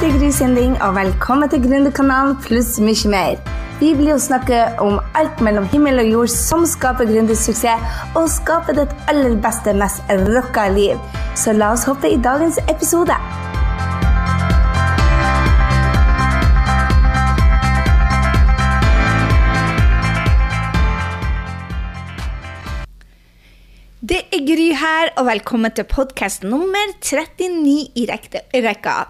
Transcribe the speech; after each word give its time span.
heter 0.00 0.18
Gry 0.18 0.30
Sinding, 0.32 0.74
og 0.82 0.94
velkommen 0.96 1.50
til 1.52 1.60
Gründerkanalen 1.60 2.38
pluss 2.40 2.78
mye 2.80 3.08
mer. 3.12 3.40
Vi 3.82 3.90
blir 3.98 4.14
å 4.14 4.22
snakke 4.22 4.62
om 4.80 4.96
alt 5.18 5.42
mellom 5.44 5.66
himmel 5.68 6.00
og 6.00 6.08
jord 6.08 6.30
som 6.32 6.64
skaper 6.64 7.04
gründersuksess, 7.10 7.98
og 8.16 8.30
skaper 8.32 8.78
ditt 8.78 8.94
aller 9.12 9.36
beste, 9.44 9.74
mest 9.76 10.00
rocka 10.30 10.70
liv. 10.72 10.96
Så 11.36 11.52
la 11.52 11.74
oss 11.74 11.84
hoppe 11.84 12.08
i 12.08 12.16
dagens 12.16 12.56
episode. 12.72 13.12
Det 24.00 24.24
er 24.32 24.48
Gry 24.48 24.72
her, 24.80 25.12
og 25.20 25.28
velkommen 25.28 25.76
til 25.76 25.84
podkast 25.84 26.48
nummer 26.48 26.88
39 27.04 27.90
i 28.00 28.08
rekka. 28.08 29.02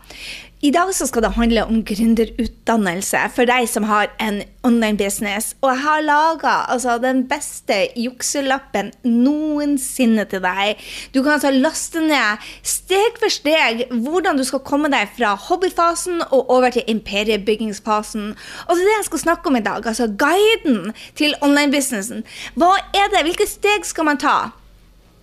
I 0.60 0.68
dag 0.70 0.90
skal 0.92 1.22
det 1.24 1.30
handle 1.38 1.62
om 1.64 1.78
gründerutdannelse 1.88 3.20
for 3.32 3.48
deg 3.48 3.64
som 3.72 3.86
har 3.88 4.10
en 4.20 4.42
online 4.60 4.98
business. 5.00 5.54
Og 5.64 5.70
jeg 5.70 5.80
har 5.86 6.02
laga 6.04 6.56
altså, 6.74 6.98
den 7.00 7.22
beste 7.30 7.78
jukselappen 7.96 8.90
noensinne 9.06 10.26
til 10.28 10.44
deg. 10.44 10.76
Du 11.14 11.22
kan 11.22 11.38
altså 11.38 11.54
laste 11.54 12.04
ned 12.04 12.44
steg 12.60 13.16
for 13.22 13.32
steg 13.32 13.86
hvordan 13.88 14.36
du 14.36 14.44
skal 14.44 14.60
komme 14.60 14.92
deg 14.92 15.08
fra 15.16 15.32
hobbyfasen 15.48 16.26
og 16.28 16.52
over 16.52 16.76
til 16.76 16.84
imperiebyggingsfasen. 16.92 18.36
Og 18.68 18.76
det 18.76 18.84
er 18.84 18.92
det 18.92 18.98
jeg 18.98 19.10
skal 19.14 19.26
snakke 19.26 19.48
om 19.48 19.56
i 19.56 19.64
dag. 19.64 19.80
Altså 19.80 20.12
guiden 20.12 20.92
til 21.16 21.40
online-businessen. 21.40 22.26
Hva 22.60 22.74
er 22.92 23.08
det? 23.16 23.24
Hvilke 23.30 23.48
steg 23.48 23.88
skal 23.88 24.12
man 24.12 24.20
ta? 24.20 24.59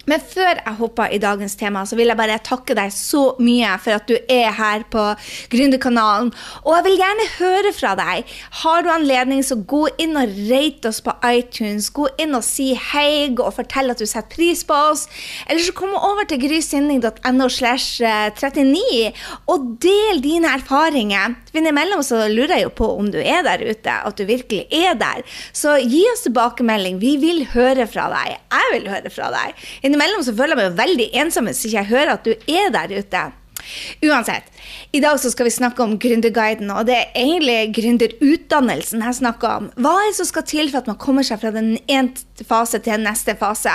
Men 0.07 0.23
før 0.23 0.53
jeg 0.55 0.75
hopper 0.80 1.11
i 1.11 1.19
dagens 1.19 1.58
tema, 1.59 1.83
så 1.86 1.97
vil 2.00 2.08
jeg 2.08 2.19
bare 2.19 2.38
takke 2.44 2.75
deg 2.77 2.94
så 2.95 3.33
mye 3.44 3.73
for 3.83 3.97
at 3.97 4.08
du 4.08 4.16
er 4.31 4.53
her 4.55 4.86
på 4.91 5.03
Gründerkanalen. 5.52 6.31
Og 6.63 6.72
jeg 6.77 6.86
vil 6.86 7.00
gjerne 7.02 7.27
høre 7.38 7.73
fra 7.75 7.94
deg. 8.00 8.31
Har 8.61 8.85
du 8.85 8.91
anledning, 8.94 9.44
så 9.44 9.59
gå 9.59 9.83
inn 10.00 10.16
og 10.19 10.31
rate 10.47 10.91
oss 10.91 11.02
på 11.03 11.16
iTunes. 11.28 11.89
Gå 11.91 12.08
inn 12.23 12.38
og 12.38 12.45
si 12.47 12.69
hei 12.91 13.28
og 13.35 13.52
fortell 13.58 13.91
at 13.91 14.00
du 14.00 14.08
setter 14.08 14.31
pris 14.31 14.63
på 14.67 14.78
oss. 14.94 15.08
Eller 15.47 15.63
så 15.63 15.75
kom 15.75 15.95
over 15.95 16.28
til 16.28 16.41
grysynding.no 16.45 17.50
slash 17.52 18.00
39 18.00 19.11
og 19.52 19.67
del 19.83 20.23
dine 20.23 20.55
erfaringer. 20.55 21.35
Innimellom 21.58 22.03
så 22.05 22.23
lurer 22.31 22.58
jeg 22.58 22.67
jo 22.67 22.73
på 22.77 22.89
om 23.00 23.09
du 23.13 23.19
er 23.22 23.41
der 23.47 23.63
ute, 23.66 23.95
at 24.09 24.19
du 24.19 24.25
virkelig 24.30 24.66
er 24.73 24.97
der. 25.00 25.23
Så 25.55 25.77
gi 25.81 26.03
oss 26.11 26.25
tilbakemelding. 26.27 27.02
Vi 27.02 27.16
vil 27.22 27.44
høre 27.53 27.88
fra 27.89 28.08
deg. 28.13 28.38
Jeg 28.53 28.75
vil 28.75 28.88
høre 28.94 29.13
fra 29.13 29.31
deg. 29.33 29.67
Innimellom 29.88 30.23
så 30.25 30.35
føler 30.38 30.55
jeg 30.55 30.72
meg 30.72 30.80
veldig 30.80 31.09
ensom 31.23 31.50
hvis 31.50 31.66
ikke 31.66 31.80
jeg 31.81 31.91
hører 31.91 32.16
at 32.17 32.28
du 32.28 32.33
er 32.35 32.72
der 32.75 32.97
ute. 33.00 33.25
Uansett, 34.05 34.47
i 34.91 35.01
dag 35.03 35.19
så 35.19 35.31
skal 35.31 35.47
vi 35.47 35.53
snakke 35.55 35.83
om 35.83 35.95
gründerguiden, 35.99 36.69
og 36.71 36.87
det 36.87 36.95
er 36.95 37.15
egentlig 37.19 37.73
gründerutdannelsen 37.77 39.03
jeg 39.03 39.17
snakker 39.19 39.61
om. 39.61 39.69
Hva 39.75 39.93
er 39.99 40.09
det 40.09 40.17
som 40.19 40.29
skal 40.29 40.45
til 40.47 40.71
for 40.71 40.81
at 40.81 40.89
man 40.91 40.99
kommer 41.01 41.25
seg 41.27 41.41
fra 41.41 41.51
den 41.55 41.75
ene 41.88 42.45
fase 42.47 42.79
til 42.79 42.95
den 42.95 43.07
neste 43.07 43.35
fase? 43.39 43.73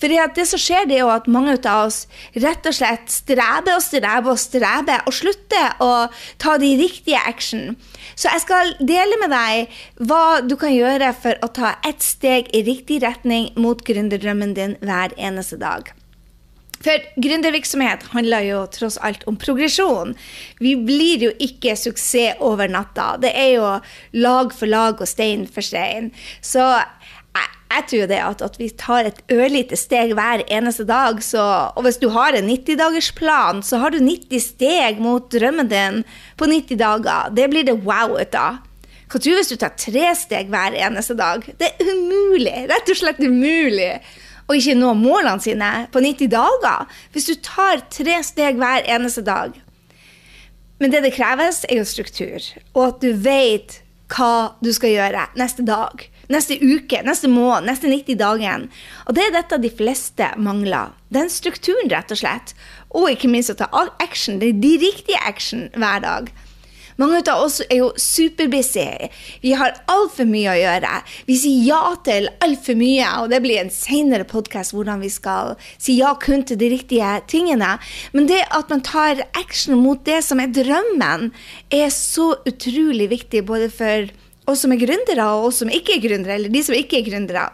For 0.00 0.12
det 0.12 0.46
som 0.48 0.60
skjer, 0.60 0.86
det 0.88 0.98
er 0.98 1.04
jo 1.04 1.12
at 1.14 1.30
mange 1.30 1.56
av 1.58 1.86
oss 1.86 2.04
rett 2.34 2.66
og 2.68 2.76
slett 2.76 3.12
streber 3.12 3.76
og 3.76 3.84
streber 3.84 4.34
og 4.34 4.40
streber, 4.40 5.06
og 5.06 5.16
slutter 5.16 5.82
å 5.82 5.92
ta 6.42 6.58
de 6.62 6.74
riktige 6.80 7.20
action. 7.22 7.76
Så 8.14 8.30
jeg 8.32 8.44
skal 8.44 8.74
dele 8.80 9.18
med 9.22 9.32
deg 9.32 9.80
hva 10.08 10.42
du 10.44 10.56
kan 10.60 10.74
gjøre 10.74 11.12
for 11.16 11.38
å 11.42 11.50
ta 11.54 11.76
ett 11.88 12.04
steg 12.04 12.52
i 12.54 12.64
riktig 12.66 13.02
retning 13.04 13.50
mot 13.56 13.82
gründerdrømmen 13.86 14.56
din 14.58 14.78
hver 14.84 15.16
eneste 15.16 15.58
dag. 15.60 15.92
For 16.82 17.04
gründervirksomhet 17.22 18.08
handler 18.12 18.46
jo 18.46 18.62
tross 18.74 18.98
alt 19.06 19.22
om 19.30 19.38
progresjon. 19.38 20.16
Vi 20.62 20.74
blir 20.78 21.28
jo 21.28 21.30
ikke 21.42 21.76
suksess 21.78 22.40
over 22.42 22.70
natta. 22.70 23.14
Det 23.22 23.30
er 23.38 23.54
jo 23.56 23.68
lag 24.18 24.54
for 24.56 24.70
lag 24.70 24.98
og 25.00 25.08
stein 25.08 25.46
for 25.46 25.64
stein. 25.64 26.10
Så 26.42 26.64
jeg, 27.32 27.46
jeg 27.72 27.86
tror 27.92 28.10
det 28.10 28.18
at, 28.20 28.42
at, 28.44 28.58
vi 28.60 28.68
tar 28.82 29.08
et 29.08 29.22
ørlite 29.32 29.78
steg 29.78 30.16
hver 30.18 30.42
eneste 30.48 30.84
dag. 30.88 31.22
Så, 31.24 31.44
og 31.70 31.86
hvis 31.86 32.00
du 32.02 32.08
har 32.14 32.34
en 32.36 32.50
90-dagersplan, 32.50 33.62
så 33.66 33.80
har 33.84 33.94
du 33.94 34.02
90 34.02 34.42
steg 34.42 35.00
mot 35.02 35.30
drømmen 35.32 35.70
din 35.70 36.02
på 36.36 36.50
90 36.50 36.82
dager. 36.82 37.30
Det 37.30 37.48
blir 37.52 37.68
det 37.68 37.78
wow 37.86 38.18
ut 38.18 38.38
av. 38.38 38.60
Hva 39.12 39.20
tror 39.20 39.36
du 39.36 39.38
hvis 39.42 39.52
du 39.52 39.58
tar 39.60 39.74
tre 39.76 40.10
steg 40.16 40.50
hver 40.52 40.74
eneste 40.74 41.14
dag? 41.18 41.44
Det 41.60 41.68
er 41.68 41.94
umulig. 41.94 42.66
Rett 42.70 42.90
og 42.90 42.96
slett 42.98 43.20
umulig 43.20 43.94
og 44.52 44.60
ikke 44.60 44.76
nå 44.76 44.92
målene 45.00 45.40
sine 45.40 45.70
på 45.92 46.02
90 46.04 46.28
dager. 46.32 46.88
Hvis 47.14 47.30
du 47.30 47.36
tar 47.40 47.86
tre 47.92 48.18
steg 48.26 48.60
hver 48.60 48.84
eneste 48.84 49.24
dag. 49.24 49.56
Men 50.82 50.92
det 50.92 51.04
det 51.06 51.14
kreves, 51.16 51.62
er 51.70 51.80
jo 51.80 51.88
struktur. 51.88 52.44
Og 52.74 52.82
at 52.88 53.00
du 53.00 53.12
vet 53.16 53.80
hva 54.12 54.58
du 54.60 54.68
skal 54.76 54.92
gjøre 54.92 55.24
neste 55.40 55.64
dag, 55.64 56.02
neste 56.32 56.58
uke, 56.60 57.00
neste 57.06 57.30
måned, 57.32 57.68
neste 57.70 57.88
90 57.88 58.18
dagen. 58.20 58.66
Og 59.06 59.16
det 59.16 59.24
er 59.24 59.36
dette 59.38 59.60
de 59.62 59.70
fleste 59.72 60.28
mangler. 60.36 60.92
Den 61.14 61.32
strukturen, 61.32 61.88
rett 61.92 62.12
og 62.12 62.20
slett. 62.20 62.52
Og 62.92 63.08
ikke 63.12 63.30
minst 63.32 63.54
å 63.54 63.56
ta 63.56 63.70
action, 64.04 64.40
det 64.42 64.52
er 64.52 64.60
de 64.60 64.74
riktige 64.82 65.22
action 65.24 65.70
hver 65.72 66.04
dag. 66.04 66.32
Mange 67.02 67.18
av 67.32 67.40
oss 67.42 67.56
er 67.64 67.80
jo 67.80 67.88
superbusy. 67.98 69.08
Vi 69.42 69.56
har 69.58 69.74
altfor 69.90 70.28
mye 70.28 70.52
å 70.52 70.58
gjøre. 70.60 70.90
Vi 71.26 71.34
sier 71.40 71.64
ja 71.66 71.96
til 72.06 72.28
altfor 72.44 72.76
mye, 72.78 73.08
og 73.18 73.32
det 73.32 73.40
blir 73.42 73.58
en 73.58 73.72
senere 73.74 74.26
podkast 74.28 74.74
hvordan 74.76 75.02
vi 75.02 75.10
skal 75.10 75.56
si 75.82 75.96
ja 75.98 76.12
kun 76.22 76.44
til 76.46 76.60
de 76.60 76.68
riktige 76.76 77.16
tingene. 77.32 77.72
Men 78.14 78.28
det 78.30 78.44
at 78.54 78.70
man 78.70 78.84
tar 78.86 79.24
action 79.40 79.80
mot 79.82 80.04
det 80.06 80.20
som 80.22 80.42
er 80.42 80.52
drømmen, 80.54 81.32
er 81.74 81.90
så 81.90 82.36
utrolig 82.46 83.10
viktig 83.10 83.42
både 83.50 83.72
for 83.72 84.12
oss 84.46 84.62
som 84.62 84.74
er 84.74 84.84
gründere, 84.84 85.26
og 85.26 85.50
oss 85.50 85.62
som 85.64 85.74
ikke 85.74 85.96
er 85.96 86.06
gründere, 86.06 86.38
eller 86.38 86.54
de 86.54 86.62
som 86.62 86.78
ikke 86.78 87.00
er 87.00 87.10
gründere. 87.10 87.48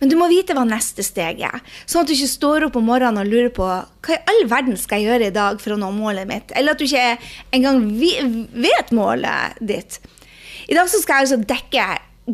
Men 0.00 0.08
du 0.08 0.16
må 0.16 0.30
vite 0.30 0.56
hva 0.56 0.64
neste 0.64 1.04
steg 1.04 1.42
er, 1.44 1.60
sånn 1.84 2.02
at 2.02 2.10
du 2.10 2.14
ikke 2.16 2.30
står 2.30 2.68
opp 2.68 2.78
om 2.80 2.86
morgenen 2.88 3.20
og 3.20 3.28
lurer 3.28 3.50
på 3.52 3.66
hva 3.66 4.16
i 4.16 4.20
all 4.32 4.46
verden 4.48 4.78
skal 4.80 5.02
jeg 5.02 5.10
gjøre 5.10 5.28
i 5.28 5.34
dag 5.36 5.60
for 5.60 5.76
å 5.76 5.80
nå 5.80 5.90
målet 5.92 6.28
mitt, 6.28 6.54
eller 6.56 6.72
at 6.72 6.80
du 6.80 6.86
ikke 6.86 7.18
engang 7.56 7.84
vet 8.64 8.94
målet 8.96 9.60
ditt. 9.60 10.00
I 10.70 10.76
dag 10.78 10.88
skal 10.88 11.20
jeg 11.20 11.26
altså 11.26 11.42
dekke 11.44 11.88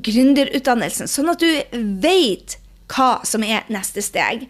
gründerutdannelsen, 0.06 1.10
sånn 1.10 1.32
at 1.32 1.43
du 1.43 1.82
vet 2.03 2.59
hva 2.93 3.16
som 3.26 3.43
er 3.43 3.66
neste 3.72 4.05
steg. 4.05 4.47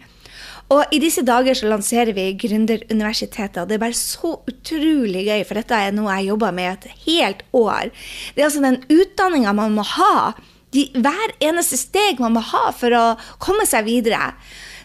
Og 0.73 0.91
i 0.91 0.99
disse 0.99 1.23
dager 1.23 1.55
så 1.55 1.69
lanserer 1.71 2.11
vi 2.11 2.33
Gründeruniversitetet, 2.35 3.61
og 3.61 3.69
det 3.69 3.77
er 3.77 3.83
bare 3.85 3.95
så 3.95 4.33
utrolig 4.51 5.23
gøy, 5.29 5.45
for 5.47 5.55
dette 5.55 5.79
er 5.79 5.95
noe 5.95 6.17
jeg 6.17 6.27
jobber 6.33 6.51
med 6.57 6.73
et 6.73 7.03
helt 7.05 7.45
år. 7.55 7.93
Det 8.35 8.43
er 8.43 8.49
altså 8.49 8.65
den 8.65 8.81
utdanninga 8.91 9.55
man 9.55 9.77
må 9.77 9.85
ha 9.95 10.35
de, 10.77 10.85
hver 11.01 11.33
eneste 11.43 11.79
steg 11.79 12.21
man 12.21 12.35
må 12.37 12.45
ha 12.53 12.69
for 12.75 12.93
å 12.93 13.03
komme 13.43 13.65
seg 13.69 13.87
videre. 13.87 14.31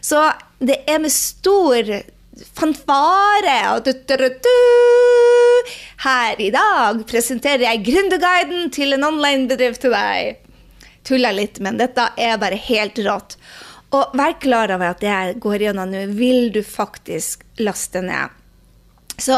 Så 0.02 0.24
det 0.62 0.82
er 0.90 1.02
med 1.02 1.12
stor 1.14 1.88
fanfare 2.56 3.56
og 3.74 3.84
du, 3.86 3.92
du, 4.08 4.28
du, 4.42 4.52
Her 6.02 6.40
i 6.40 6.48
dag 6.54 7.02
presenterer 7.08 7.66
jeg 7.66 7.84
Gründerguiden 7.86 8.70
til 8.74 8.96
en 8.96 9.06
online-bedrift 9.12 9.84
til 9.84 9.94
deg. 9.94 10.40
Tuller 11.06 11.34
litt, 11.34 11.60
men 11.62 11.78
dette 11.78 12.08
er 12.18 12.40
bare 12.40 12.58
helt 12.58 12.98
rått. 13.04 13.36
Og 13.92 14.14
vær 14.16 14.38
klar 14.40 14.72
over 14.72 14.94
at 14.94 15.02
det 15.02 15.10
jeg 15.10 15.40
går 15.42 15.66
gjennom 15.66 15.90
nå, 15.92 16.06
vil 16.16 16.48
du 16.54 16.62
faktisk 16.64 17.44
laste 17.60 18.00
ned. 18.04 18.32
Så 19.20 19.36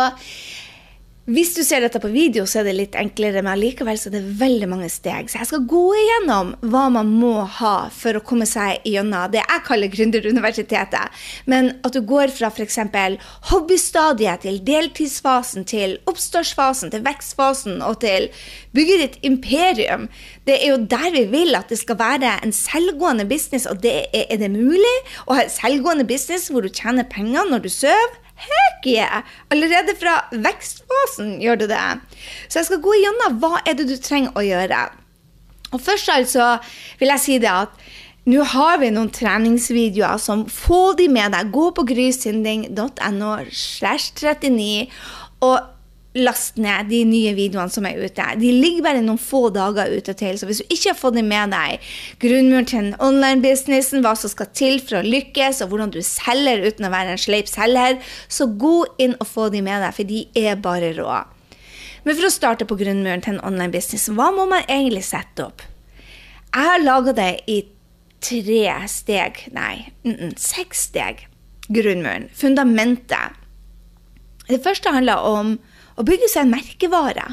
hvis 1.24 1.54
du 1.56 1.62
ser 1.64 1.80
dette 1.80 1.96
på 2.02 2.10
video, 2.12 2.42
så 2.44 2.58
er 2.60 2.66
det 2.68 2.74
litt 2.76 2.96
enklere, 3.00 3.40
men 3.40 3.56
likevel 3.56 3.96
så 3.96 4.10
er 4.10 4.18
det 4.18 4.34
veldig 4.42 4.66
mange 4.68 4.90
steg. 4.92 5.30
Så 5.32 5.38
jeg 5.40 5.48
skal 5.48 5.62
gå 5.70 5.84
igjennom 5.96 6.50
hva 6.68 6.82
man 6.92 7.14
må 7.16 7.46
ha 7.60 7.88
for 7.96 8.18
å 8.18 8.20
komme 8.28 8.44
seg 8.48 8.84
gjennom 8.84 9.32
det 9.32 9.40
jeg 9.40 9.62
kaller 9.64 9.92
gründeruniversitetet. 9.94 11.22
Men 11.48 11.70
at 11.80 11.96
du 11.96 12.02
går 12.04 12.28
fra 12.34 12.50
f.eks. 12.52 12.76
hobbystadiet 13.48 14.44
til 14.44 14.60
deltidsfasen, 14.68 15.64
til 15.64 15.96
oppstartsfasen, 16.12 16.92
til 16.92 17.06
vekstfasen 17.08 17.80
og 17.80 18.02
til 18.04 18.28
bygge 18.76 19.00
ditt 19.06 19.16
imperium. 19.24 20.10
Det 20.44 20.58
er 20.60 20.74
jo 20.74 20.82
der 20.84 21.08
vi 21.16 21.24
vil 21.32 21.56
at 21.56 21.72
det 21.72 21.80
skal 21.80 22.02
være 22.02 22.36
en 22.44 22.52
selvgående 22.52 23.24
business, 23.24 23.64
og 23.64 23.80
det 23.80 23.96
er, 24.12 24.28
er 24.28 24.44
det 24.44 24.52
mulig 24.52 24.96
å 25.24 25.38
ha 25.38 25.46
en 25.46 25.56
selvgående 25.56 26.04
business 26.04 26.50
hvor 26.52 26.60
du 26.60 26.68
tjener 26.68 27.08
penger 27.08 27.48
når 27.48 27.64
du 27.64 27.72
sover? 27.72 28.20
Heck 28.34 28.73
yeah! 28.86 29.24
Allerede 29.52 29.96
fra 29.98 30.20
vekstfasen 30.32 31.38
gjør 31.42 31.62
du 31.62 31.66
det. 31.70 31.82
Så 32.48 32.60
jeg 32.60 32.70
skal 32.70 32.82
gå 32.84 32.94
igjennom 32.98 33.40
hva 33.42 33.58
er 33.64 33.78
det 33.78 33.88
du 33.90 33.96
trenger 34.00 34.36
å 34.36 34.44
gjøre. 34.44 34.86
Og 35.74 35.82
Først 35.82 36.10
altså 36.12 36.54
vil 37.00 37.10
jeg 37.14 37.22
si 37.24 37.38
det 37.42 37.50
at 37.50 37.74
nå 38.30 38.44
har 38.54 38.78
vi 38.80 38.88
noen 38.94 39.10
treningsvideoer 39.12 40.20
som 40.22 40.46
få 40.48 40.94
de 40.96 41.10
med 41.12 41.34
deg. 41.36 41.50
Gå 41.52 41.68
på 41.76 41.84
grysynding.no 41.90 43.32
slash 43.52 44.14
39 44.16 44.86
og 45.44 45.73
last 46.14 46.58
ned 46.62 46.88
de 46.92 47.00
nye 47.08 47.32
videoene 47.34 47.72
som 47.72 47.86
er 47.88 47.98
ute. 47.98 48.26
De 48.38 48.50
ligger 48.54 48.84
bare 48.86 49.02
noen 49.02 49.18
få 49.18 49.48
dager 49.54 49.90
ute 49.90 50.14
til, 50.14 50.38
så 50.38 50.46
hvis 50.46 50.62
du 50.62 50.70
ikke 50.70 50.92
har 50.92 50.98
fått 50.98 51.18
dem 51.18 51.28
med 51.30 51.50
deg, 51.54 51.82
grunnmuren 52.22 52.68
til 52.70 52.90
online-businessen, 53.02 54.04
hva 54.04 54.14
som 54.18 54.30
skal 54.30 54.50
til 54.54 54.78
for 54.78 55.00
å 55.00 55.04
lykkes, 55.06 55.64
og 55.64 55.72
hvordan 55.72 55.94
du 55.94 56.00
selger 56.06 56.62
uten 56.68 56.86
å 56.86 56.92
være 56.94 57.16
en 57.16 57.20
sleip 57.20 57.50
selger, 57.50 57.98
så 58.28 58.46
gå 58.46 58.76
inn 59.02 59.18
og 59.18 59.28
få 59.30 59.50
dem 59.54 59.66
med 59.66 59.82
deg, 59.82 59.96
for 59.96 60.10
de 60.10 60.24
er 60.38 60.62
bare 60.62 60.94
rå. 61.00 61.20
Men 62.04 62.18
for 62.18 62.28
å 62.28 62.32
starte 62.32 62.68
på 62.68 62.78
grunnmuren 62.78 63.24
til 63.24 63.36
en 63.36 63.44
online 63.48 63.72
business, 63.74 64.10
hva 64.12 64.30
må 64.36 64.46
man 64.50 64.66
egentlig 64.68 65.06
sette 65.08 65.48
opp? 65.48 65.64
Jeg 66.54 66.68
har 66.70 66.84
laga 66.84 67.14
det 67.16 67.30
i 67.50 67.62
tre 68.22 68.64
steg, 68.88 69.48
nei, 69.52 69.90
mm 70.04 70.14
-mm, 70.14 70.38
seks 70.38 70.86
steg. 70.88 71.26
Grunnmuren. 71.68 72.28
Fundamentet. 72.32 73.32
Det 74.48 74.62
første 74.62 74.90
handler 74.92 75.16
om 75.16 75.58
å 75.96 76.06
bygge 76.06 76.30
seg 76.30 76.46
en 76.46 76.54
merkevare. 76.54 77.26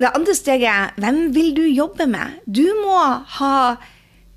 Det 0.00 0.10
andre 0.10 0.34
steget 0.34 0.70
er 0.70 0.94
hvem 1.00 1.28
vil 1.34 1.52
du 1.56 1.64
jobbe 1.68 2.06
med? 2.10 2.40
Du 2.46 2.66
må 2.82 2.98
ha 3.38 3.56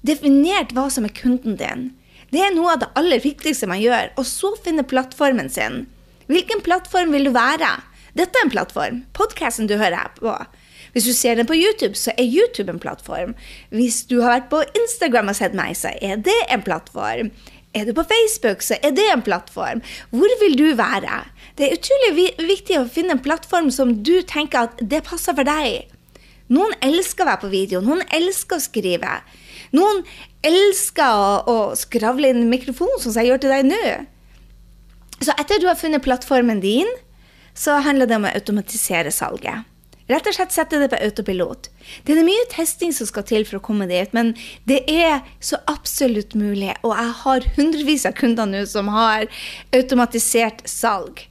definert 0.05 0.73
hva 0.75 0.87
som 0.93 1.07
er 1.07 1.15
kunden 1.17 1.57
din. 1.59 1.89
Det 2.31 2.43
er 2.43 2.53
noe 2.55 2.75
av 2.75 2.83
det 2.83 2.91
aller 2.99 3.23
viktigste 3.23 3.69
man 3.71 3.81
gjør. 3.81 4.11
Og 4.19 4.27
så 4.27 4.53
finne 4.63 4.85
plattformen 4.87 5.49
sin. 5.51 5.85
Hvilken 6.27 6.61
plattform 6.63 7.15
vil 7.15 7.29
du 7.29 7.33
være? 7.35 7.71
Dette 8.17 8.37
er 8.37 8.47
en 8.47 8.53
plattform. 8.53 9.03
Podkasten 9.17 9.69
du 9.69 9.77
hører 9.77 10.01
her 10.01 10.15
på. 10.17 10.33
Hvis 10.93 11.07
du 11.07 11.13
ser 11.13 11.37
den 11.37 11.47
på 11.47 11.55
YouTube, 11.55 11.95
så 11.95 12.13
er 12.17 12.25
YouTube 12.25 12.73
en 12.73 12.81
plattform. 12.81 13.35
Hvis 13.69 14.01
du 14.09 14.19
har 14.23 14.33
vært 14.33 14.49
på 14.51 14.63
Instagram 14.79 15.31
og 15.31 15.37
sett 15.39 15.55
meg, 15.57 15.75
så 15.77 15.93
er 16.01 16.19
det 16.25 16.37
en 16.51 16.63
plattform. 16.65 17.31
Er 17.77 17.85
du 17.85 17.93
på 17.93 18.05
Facebook, 18.09 18.63
så 18.65 18.79
er 18.81 18.95
det 18.97 19.05
en 19.11 19.21
plattform. 19.21 19.83
Hvor 20.09 20.31
vil 20.41 20.57
du 20.57 20.65
være? 20.79 21.21
Det 21.57 21.65
er 21.65 21.73
utrolig 21.73 22.27
viktig 22.37 22.75
å 22.77 22.89
finne 22.91 23.15
en 23.15 23.21
plattform 23.23 23.71
som 23.73 23.95
du 24.05 24.19
tenker 24.29 24.67
at 24.67 24.81
det 24.81 25.01
passer 25.07 25.33
for 25.33 25.47
deg. 25.47 25.87
Noen 26.53 26.75
elsker 26.85 27.25
å 27.25 27.29
være 27.31 27.41
på 27.41 27.49
video, 27.51 27.79
noen 27.81 28.03
elsker 28.13 28.59
å 28.59 28.63
skrive. 28.63 29.15
Noen 29.75 30.03
elsker 30.45 31.17
å, 31.17 31.31
å 31.49 31.55
skravle 31.75 32.29
inn 32.29 32.45
mikrofonen, 32.51 33.01
sånn 33.01 33.15
som 33.15 33.23
jeg 33.23 33.31
gjør 33.31 33.41
til 33.43 33.53
deg 33.55 33.71
nå. 33.71 33.81
Så 35.17 35.33
etter 35.33 35.57
du 35.57 35.65
har 35.67 35.79
funnet 35.79 36.05
plattformen 36.05 36.61
din, 36.61 36.91
så 37.57 37.79
handler 37.81 38.05
det 38.05 38.19
om 38.19 38.27
å 38.29 38.35
automatisere 38.37 39.11
salget. 39.11 39.65
Rett 40.07 40.29
og 40.29 40.37
slett 40.37 40.53
sette 40.55 40.77
det 40.79 40.87
på 40.91 40.99
autopilot. 41.03 41.67
Det 42.05 42.13
er 42.13 42.23
mye 42.23 42.45
testing 42.53 42.93
som 42.95 43.09
skal 43.09 43.25
til 43.27 43.47
for 43.49 43.57
å 43.57 43.65
komme 43.65 43.89
dit, 43.89 44.13
men 44.15 44.35
det 44.69 44.85
er 44.87 45.25
så 45.43 45.57
absolutt 45.67 46.37
mulig. 46.37 46.69
Og 46.85 46.93
jeg 46.93 47.15
har 47.23 47.49
hundrevis 47.57 48.05
av 48.07 48.15
kunder 48.15 48.47
nå 48.47 48.61
som 48.69 48.93
har 48.93 49.25
automatisert 49.75 50.63
salg. 50.69 51.25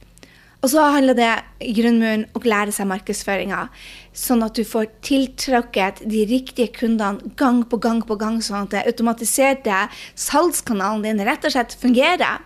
Og 0.67 0.73
så 0.73 0.83
handler 0.91 1.15
det 1.15 1.29
i 1.63 1.71
grunnmuren 1.77 2.25
å 2.35 2.41
lære 2.43 2.73
seg 2.75 2.89
markedsføringa, 2.89 3.69
sånn 4.11 4.41
at 4.43 4.57
du 4.57 4.65
får 4.67 4.89
tiltrakket 5.05 6.01
de 6.11 6.25
riktige 6.27 6.73
kundene 6.75 7.31
gang 7.39 7.61
på 7.71 7.79
gang 7.79 8.01
på 8.03 8.17
gang, 8.19 8.41
sånn 8.43 8.65
at 8.65 8.73
det 8.73 8.81
automatiserte 8.89 9.77
salgskanalen 10.19 11.05
din 11.05 11.23
rett 11.23 11.47
og 11.47 11.53
slett 11.55 11.71
fungerer. 11.79 12.43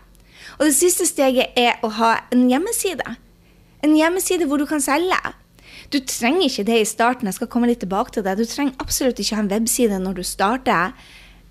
Og 0.59 0.67
det 0.67 0.75
siste 0.77 1.07
steget 1.09 1.57
er 1.57 1.81
å 1.81 1.89
ha 1.97 2.11
en 2.29 2.45
hjemmeside. 2.51 3.15
En 3.81 3.97
hjemmeside 3.97 4.45
hvor 4.45 4.61
du 4.61 4.67
kan 4.69 4.85
selge. 4.85 5.17
Du 5.89 5.97
trenger 6.05 6.45
ikke 6.45 6.67
det 6.69 6.77
i 6.83 6.85
starten, 6.91 7.25
jeg 7.25 7.39
skal 7.39 7.49
komme 7.49 7.71
litt 7.71 7.81
tilbake 7.81 8.13
til 8.13 8.27
det. 8.27 8.37
Du 8.37 8.45
trenger 8.45 8.77
absolutt 8.85 9.17
ikke 9.17 9.39
ha 9.39 9.47
en 9.47 9.49
webside 9.49 9.97
når 10.03 10.21
du 10.21 10.23
starter. 10.29 10.93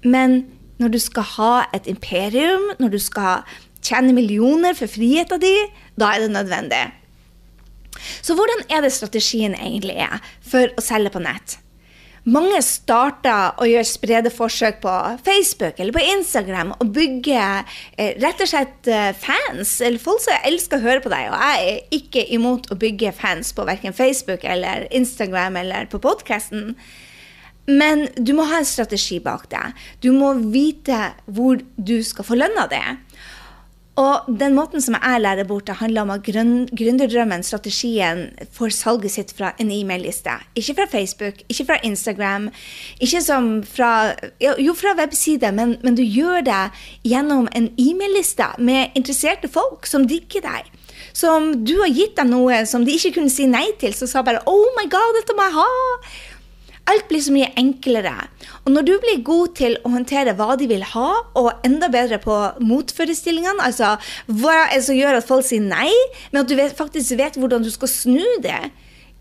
Men 0.07 0.45
når 0.79 0.95
du 0.95 1.01
skal 1.03 1.27
ha 1.35 1.55
et 1.75 1.91
imperium, 1.91 2.71
når 2.79 2.95
du 2.95 3.01
skal 3.03 3.43
tjene 3.85 4.15
millioner 4.17 4.77
for 4.79 4.91
friheten 4.91 5.43
din, 5.43 5.73
da 6.01 6.15
er 6.15 6.25
det 6.25 6.35
nødvendig. 6.35 6.85
Så 8.23 8.37
hvordan 8.37 8.63
er 8.71 8.85
det 8.85 8.95
strategien 8.95 9.57
egentlig 9.57 9.99
er 10.01 10.21
for 10.47 10.71
å 10.77 10.85
selge 10.85 11.13
på 11.15 11.23
nett? 11.25 11.59
Mange 12.29 12.59
starter 12.61 13.57
å 13.57 13.65
gjøre 13.65 13.89
spredeforsøk 13.89 14.83
på 14.83 14.93
Facebook 15.25 15.79
eller 15.81 15.95
på 15.97 16.03
Instagram 16.05 16.75
og 16.77 16.91
bygge 16.93 17.41
eh, 17.41 18.19
rett 18.21 18.43
og 18.45 18.51
slett 18.51 18.91
eh, 18.93 19.15
fans. 19.17 19.79
Eller 19.81 20.03
folk 20.03 20.21
som 20.21 20.45
elsker 20.45 20.77
å 20.77 20.85
høre 20.85 21.01
på 21.01 21.13
deg. 21.13 21.31
Og 21.33 21.41
jeg 21.41 21.71
er 21.71 21.97
ikke 21.97 22.27
imot 22.37 22.69
å 22.69 22.77
bygge 22.81 23.15
fans 23.17 23.55
på 23.57 23.65
verken 23.69 23.97
Facebook 23.97 24.45
eller 24.45 24.85
Instagram 24.93 25.57
eller 25.63 25.89
på 25.89 26.03
podkasten. 26.05 26.75
Men 27.71 28.07
du 28.21 28.35
må 28.37 28.45
ha 28.51 28.61
en 28.61 28.69
strategi 28.69 29.17
bak 29.25 29.49
det. 29.49 29.65
Du 30.05 30.13
må 30.13 30.35
vite 30.53 31.15
hvor 31.25 31.65
du 31.77 31.99
skal 32.05 32.29
få 32.29 32.37
lønna 32.37 32.69
det. 32.69 32.85
Og 34.01 34.29
den 34.41 34.55
måten 34.57 34.81
som 34.81 34.97
jeg 34.97 35.21
lærer 35.21 35.45
bort, 35.45 35.67
det 35.69 35.77
handler 35.81 36.07
om 36.07 36.13
at 36.15 36.25
gründerdrømmen, 36.25 37.43
strategien, 37.45 38.31
får 38.57 38.73
salget 38.73 39.13
sitt 39.13 39.35
fra 39.37 39.53
en 39.61 39.73
e-mail-liste. 39.75 40.39
Ikke 40.57 40.77
fra 40.79 40.87
Facebook, 40.89 41.43
ikke 41.53 41.67
fra 41.69 41.79
Instagram, 41.85 42.49
ikke 43.01 43.21
som 43.25 43.51
fra 43.67 43.91
Jo, 44.41 44.75
fra 44.75 44.95
webside, 44.99 45.53
men, 45.53 45.77
men 45.85 45.97
du 45.99 46.03
gjør 46.03 46.41
det 46.47 46.63
gjennom 47.05 47.49
en 47.57 47.69
e-mail-liste 47.77 48.55
med 48.59 48.97
interesserte 48.97 49.51
folk 49.53 49.87
som 49.87 50.09
digger 50.09 50.47
deg. 50.47 50.71
Som 51.17 51.53
du 51.65 51.75
har 51.81 51.93
gitt 51.93 52.17
dem 52.17 52.31
noe 52.33 52.63
som 52.69 52.85
de 52.87 52.95
ikke 52.95 53.17
kunne 53.19 53.33
si 53.33 53.49
nei 53.51 53.67
til, 53.81 53.93
så 53.97 54.07
sa 54.07 54.23
bare 54.23 54.43
'Oh 54.47 54.67
my 54.79 54.87
God, 54.89 55.17
dette 55.19 55.37
må 55.37 55.43
jeg 55.49 55.59
ha'. 55.59 56.30
Alt 56.91 57.07
blir 57.11 57.23
så 57.23 57.33
mye 57.35 57.51
enklere. 57.61 58.15
Og 58.65 58.73
når 58.75 58.87
du 58.89 58.93
blir 59.03 59.23
god 59.27 59.55
til 59.61 59.77
å 59.85 59.93
håndtere 59.93 60.35
hva 60.39 60.57
de 60.59 60.67
vil 60.71 60.83
ha, 60.95 61.09
og 61.39 61.67
enda 61.67 61.91
bedre 61.93 62.19
på 62.23 62.37
motforestillingene, 62.67 63.63
altså 63.63 63.95
hva 64.27 64.57
er 64.67 64.79
det 64.79 64.87
som 64.89 64.99
gjør 64.99 65.21
at 65.21 65.29
folk 65.29 65.47
sier 65.47 65.63
nei, 65.63 65.91
men 66.33 66.43
at 66.43 66.51
du 66.51 66.57
faktisk 66.77 67.19
vet 67.21 67.39
hvordan 67.39 67.67
du 67.67 67.71
skal 67.73 67.93
snu 67.93 68.25
det, 68.43 68.63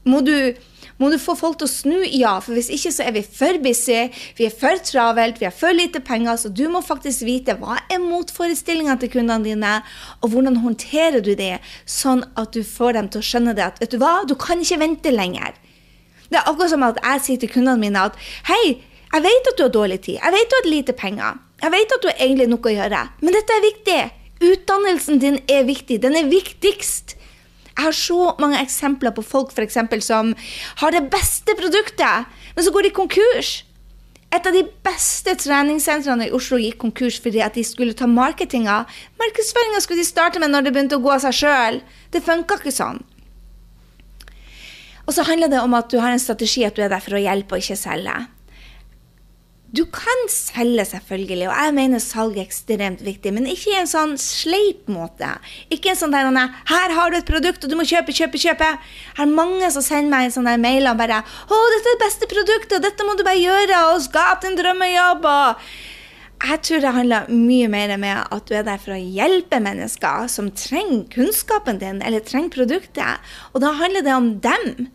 må 0.10 0.21
du, 0.25 0.56
må 0.98 1.10
du 1.12 1.18
få 1.21 1.36
folk 1.38 1.60
til 1.60 1.68
å 1.68 1.71
snu? 1.71 1.98
Ja, 2.07 2.38
for 2.42 2.56
hvis 2.57 2.71
ikke 2.74 2.94
så 2.95 3.06
er 3.06 3.13
vi 3.18 3.24
for 3.27 3.60
busy, 3.62 4.00
vi 4.39 4.48
er 4.48 4.56
for 4.56 4.80
travelt, 4.88 5.42
vi 5.42 5.48
har 5.50 5.56
for 5.56 5.75
lite 5.75 6.01
penger, 6.06 6.39
så 6.39 6.50
du 6.50 6.65
må 6.72 6.81
faktisk 6.86 7.27
vite 7.27 7.57
hva 7.60 7.77
er 7.92 8.01
motforestillingene 8.01 8.98
til 9.04 9.13
kundene 9.19 9.45
dine, 9.45 9.74
og 10.24 10.33
hvordan 10.33 10.62
håndterer 10.63 11.22
du 11.25 11.36
det, 11.38 11.57
sånn 11.86 12.24
at 12.39 12.56
du 12.56 12.63
får 12.65 12.98
dem 12.98 13.12
til 13.12 13.22
å 13.22 13.30
skjønne 13.30 13.57
det 13.60 13.68
at 13.68 13.83
vet 13.83 13.94
du 13.94 14.00
hva, 14.01 14.22
du 14.25 14.38
kan 14.39 14.63
ikke 14.63 14.81
vente 14.88 15.13
lenger. 15.13 15.58
Det 16.29 16.37
er 16.39 16.45
akkurat 16.45 16.73
som 16.73 16.85
at 16.87 17.01
jeg 17.01 17.25
sier 17.25 17.41
til 17.41 17.51
kundene 17.55 17.81
mine 17.81 18.05
at 18.09 18.17
hei, 18.49 18.79
jeg 19.09 19.25
vet 19.25 19.51
at 19.51 19.57
du 19.57 19.65
har 19.65 19.73
dårlig 19.73 20.01
tid, 20.05 20.19
jeg 20.21 20.35
vet 20.35 20.51
du 20.51 20.57
har 20.59 20.69
lite 20.69 20.93
penger, 20.93 21.39
jeg 21.63 21.73
vet 21.73 21.95
at 21.95 22.03
du 22.03 22.09
har 22.11 22.19
egentlig 22.21 22.49
noe 22.51 22.69
å 22.69 22.75
gjøre, 22.75 23.05
men 23.23 23.35
dette 23.35 23.55
er 23.55 23.65
viktig. 23.65 24.01
Utdannelsen 24.39 25.19
din 25.19 25.41
er 25.51 25.65
viktig. 25.67 25.97
Den 25.99 26.15
er 26.15 26.29
viktigst. 26.31 27.17
Jeg 27.75 27.85
har 27.85 27.95
så 27.95 28.35
mange 28.39 28.59
eksempler 28.59 29.11
på 29.15 29.23
folk 29.23 29.51
for 29.55 29.63
eksempel, 29.63 30.01
som 30.03 30.31
har 30.79 30.95
det 30.95 31.09
beste 31.11 31.55
produktet, 31.59 32.29
men 32.55 32.65
så 32.65 32.71
går 32.71 32.87
de 32.87 32.95
konkurs. 32.95 33.51
Et 34.29 34.45
av 34.45 34.53
de 34.53 34.61
beste 34.85 35.33
treningssentrene 35.41 36.27
i 36.27 36.33
Oslo 36.35 36.59
gikk 36.61 36.77
konkurs 36.83 37.17
fordi 37.23 37.41
at 37.41 37.55
de 37.57 37.63
skulle 37.65 37.98
ta 37.98 38.05
marketinga. 38.07 38.83
Markedsføringa 39.19 39.81
skulle 39.81 40.03
de 40.03 40.07
starte 40.07 40.39
med 40.39 40.53
når 40.53 40.67
det 40.67 40.74
begynte 40.75 41.00
å 41.00 41.03
gå 41.03 41.15
av 41.15 41.24
seg 41.24 41.39
sjøl. 41.39 41.79
Det 42.13 42.21
funka 42.24 42.59
ikke 42.59 42.75
sånn. 42.75 43.01
Og 45.10 45.16
så 45.16 45.25
handler 45.25 45.50
det 45.50 45.62
om 45.66 45.74
at 45.74 45.89
du 45.89 45.98
har 45.98 46.13
en 46.13 46.22
strategi 46.22 46.68
at 46.68 46.78
du 46.78 46.84
er 46.86 46.92
der 46.92 47.01
for 47.01 47.18
å 47.18 47.24
hjelpe 47.24 47.58
og 47.58 47.63
ikke 47.63 47.80
selge. 47.80 48.13
Du 49.74 49.84
kan 49.94 50.22
selge, 50.34 50.86
selvfølgelig, 50.86 51.48
og 51.50 51.54
jeg 51.54 51.74
mener 51.78 52.01
salg 52.01 52.38
er 52.38 52.46
ekstremt 52.48 53.01
viktig, 53.06 53.34
men 53.34 53.46
ikke 53.50 53.70
i 53.70 53.78
en 53.78 53.89
sånn 53.89 54.16
sleip 54.22 54.88
måte. 54.89 55.30
Ikke 55.74 55.92
en 55.92 56.00
sånn 56.00 56.13
der 56.13 56.25
'Her 56.25 56.94
har 56.94 57.10
du 57.10 57.18
et 57.18 57.25
produkt, 57.25 57.63
og 57.63 57.70
du 57.70 57.75
må 57.75 57.86
kjøpe, 57.86 58.13
kjøpe, 58.13 58.38
kjøpe'. 58.38 58.70
Jeg 58.70 59.18
har 59.18 59.25
mange 59.25 59.70
som 59.72 59.82
sender 59.82 60.10
meg 60.10 60.25
en 60.25 60.32
sånn 60.32 60.62
mail 60.62 60.88
og 60.88 60.98
bare 60.98 61.22
'Å, 61.22 61.56
dette 61.74 61.89
er 61.89 61.98
det 61.98 62.06
beste 62.06 62.25
produktet, 62.25 62.74
og 62.78 62.82
dette 62.82 63.04
må 63.06 63.18
du 63.18 63.24
bare 63.24 63.46
gjøre', 63.46 63.94
og 63.94 64.01
'skap 64.01 64.42
din 64.42 64.58
drømmejobb', 64.58 65.25
og 65.25 65.56
jeg 66.39 66.62
tror 66.62 66.80
det 66.80 66.94
handler 66.96 67.30
mye 67.30 67.68
mer 67.68 67.98
med 67.98 68.28
at 68.32 68.46
du 68.48 68.54
er 68.56 68.63
der 68.63 68.78
for 68.78 68.96
å 68.96 68.98
hjelpe 68.98 69.60
mennesker 69.60 70.28
som 70.28 70.51
trenger 70.51 71.04
kunnskapen 71.12 71.80
din 71.80 72.01
eller 72.01 72.22
trenger 72.22 72.50
produktet. 72.50 73.20
Og 73.54 73.62
da 73.62 73.74
handler 73.74 74.01
det 74.01 74.13
om 74.16 74.39
dem 74.39 74.88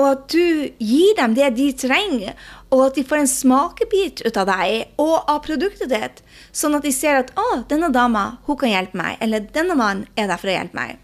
og 0.00 0.06
at 0.08 0.22
du 0.32 0.70
gir 0.80 1.16
dem 1.18 1.34
det 1.36 1.50
de 1.58 1.68
trenger, 1.76 2.36
og 2.72 2.86
at 2.86 2.96
de 2.96 3.04
får 3.04 3.22
en 3.22 3.30
smakebit 3.30 4.22
ut 4.24 4.38
av 4.40 4.48
deg 4.48 5.00
og 5.02 5.28
av 5.28 5.42
produktet 5.44 5.92
ditt, 5.92 6.22
sånn 6.56 6.78
at 6.78 6.86
de 6.86 6.92
ser 6.94 7.20
at 7.20 7.34
'Å, 7.36 7.66
denne 7.68 7.92
dama 7.92 8.38
hun 8.46 8.56
kan 8.56 8.72
hjelpe 8.72 8.96
meg', 8.96 9.18
eller 9.20 9.40
'denne 9.40 9.76
mannen 9.76 10.06
er 10.16 10.26
der 10.26 10.40
for 10.40 10.48
å 10.48 10.56
hjelpe 10.56 10.78
meg'. 10.78 10.96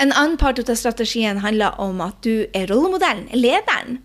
En 0.00 0.12
annen 0.12 0.38
part 0.38 0.58
av 0.58 0.76
strategien 0.76 1.38
handler 1.44 1.78
om 1.80 2.00
at 2.00 2.22
du 2.22 2.46
er 2.54 2.66
rollemodellen, 2.66 3.28
lederen. 3.32 4.00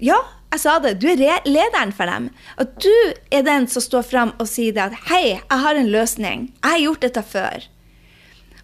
Ja, 0.00 0.22
jeg 0.52 0.60
sa 0.60 0.78
det. 0.78 1.00
Du 1.00 1.08
er 1.08 1.40
lederen 1.44 1.92
for 1.92 2.06
dem. 2.06 2.30
At 2.58 2.78
du 2.80 2.94
er 3.30 3.42
den 3.42 3.66
som 3.66 3.82
står 3.82 4.02
fram 4.02 4.32
og 4.38 4.48
sier 4.48 4.72
det 4.72 4.82
at 4.82 4.94
'Hei, 5.08 5.40
jeg 5.40 5.58
har 5.64 5.74
en 5.74 5.90
løsning. 5.90 6.52
Jeg 6.62 6.70
har 6.70 6.78
gjort 6.78 7.00
dette 7.00 7.22
før'. 7.22 7.71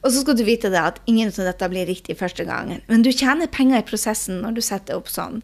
Og 0.02 0.12
så 0.12 0.22
skal 0.22 0.36
du 0.38 0.44
vite 0.46 0.70
det 0.70 0.80
at 0.80 1.00
ingen 1.10 1.32
av 1.32 1.48
dette 1.48 1.68
blir 1.72 1.88
riktig 1.88 2.18
første 2.20 2.46
gangen. 2.46 2.82
Men 2.86 3.02
du 3.02 3.10
tjener 3.10 3.50
penger 3.50 3.82
i 3.82 3.86
prosessen 3.86 4.42
når 4.44 4.58
du 4.58 4.62
setter 4.64 4.98
opp 4.98 5.10
sånn. 5.10 5.40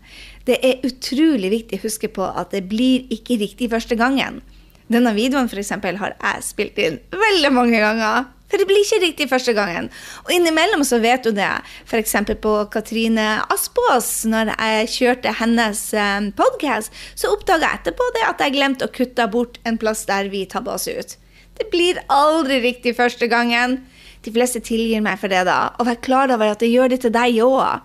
Det 0.46 0.61
er 0.62 0.84
utrolig 0.87 1.50
viktig 1.52 1.80
å 1.80 1.87
huske 1.87 2.11
på 2.12 2.28
at 2.28 2.54
det 2.54 2.66
blir 2.70 3.08
ikke 3.14 3.40
riktig 3.42 3.73
første 3.75 3.99
gangen. 3.99 4.42
Denne 4.92 5.14
videoen 5.16 5.49
for 5.49 5.58
eksempel, 5.58 5.99
har 5.99 6.14
jeg 6.20 6.44
spilt 6.44 6.78
inn 6.78 7.00
veldig 7.11 7.50
mange 7.56 7.80
ganger. 7.80 8.30
For 8.52 8.61
det 8.61 8.68
blir 8.68 8.84
ikke 8.84 9.00
riktig 9.02 9.26
første 9.30 9.54
gangen. 9.56 9.88
Og 10.26 10.30
innimellom 10.30 10.84
så 10.87 11.00
vet 11.02 11.25
du 11.26 11.32
det. 11.34 11.49
F.eks. 11.88 12.14
på 12.44 12.52
Katrine 12.70 13.40
Aspås, 13.50 14.11
når 14.30 14.52
jeg 14.52 14.92
kjørte 14.92 15.32
hennes 15.40 15.80
eh, 15.96 16.28
podkast, 16.38 16.94
så 17.18 17.32
oppdaga 17.34 17.73
jeg 17.73 17.80
etterpå 17.80 18.06
det 18.14 18.26
at 18.28 18.44
jeg 18.44 18.54
glemte 18.54 18.87
å 18.87 18.94
kutte 18.94 19.26
bort 19.32 19.58
en 19.66 19.80
plass 19.80 20.04
der 20.06 20.30
vi 20.30 20.44
tabba 20.46 20.76
oss 20.76 20.87
ut. 20.87 21.16
Det 21.58 21.66
blir 21.73 21.99
aldri 22.12 22.61
riktig 22.62 22.94
første 23.00 23.26
gangen. 23.32 23.80
De 24.25 24.33
fleste 24.33 24.62
tilgir 24.64 25.02
meg 25.04 25.21
for 25.21 25.33
det, 25.33 25.45
da. 25.49 25.75
Og 25.78 25.88
vær 25.88 26.00
klar 26.04 26.33
over 26.33 26.54
at 26.54 26.62
det 26.64 26.73
gjør 26.73 26.95
det 26.95 27.02
til 27.04 27.12
deg 27.14 27.43
òg. 27.45 27.85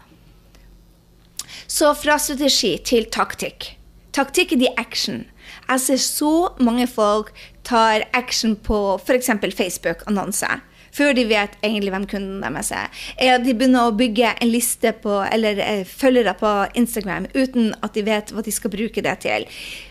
Så 1.69 1.91
fra 2.00 2.17
strategi 2.22 2.77
til 2.86 3.10
taktikk. 3.13 3.74
Taktikk 4.15 4.55
er 4.55 4.63
de 4.63 4.72
action. 4.81 5.25
Jeg 5.69 5.84
ser 5.84 6.01
så 6.01 6.34
mange 6.60 6.88
folk 6.89 7.29
tar 7.67 8.08
action 8.17 8.55
på 8.55 8.98
f.eks. 8.98 9.29
Facebook-annonser 9.58 10.65
før 10.96 11.13
de 11.13 11.25
vet 11.29 11.55
egentlig 11.62 11.93
hvem 11.93 12.08
kunden 12.10 12.43
deres 12.43 12.72
er. 12.75 12.89
Eller 13.17 13.43
de 13.43 13.55
begynner 13.55 13.89
å 13.89 13.96
bygge 13.96 14.34
en 14.41 14.51
liste 14.51 14.93
på, 15.03 15.19
eller 15.29 15.62
eh, 15.63 15.84
følgere 15.86 16.36
på 16.39 16.53
Instagram 16.79 17.29
uten 17.36 17.74
at 17.86 17.93
de 17.98 18.05
vet 18.08 18.34
hva 18.34 18.46
de 18.46 18.53
skal 18.53 18.74
bruke 18.74 19.03
det 19.05 19.17
til. 19.25 19.46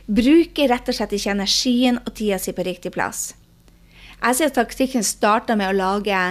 Bruker 0.06 0.72
rett 0.72 0.90
og 0.90 0.98
slett 0.98 1.14
ikke 1.14 1.36
energien 1.36 2.00
og 2.04 2.14
tida 2.18 2.40
si 2.42 2.54
på 2.56 2.66
riktig 2.66 2.94
plass. 2.96 3.30
Jeg 4.18 4.36
ser 4.36 4.50
at 4.50 4.56
taktikken 4.58 5.04
starter 5.06 5.58
med 5.58 5.70
å 5.70 5.78
lage 5.78 6.22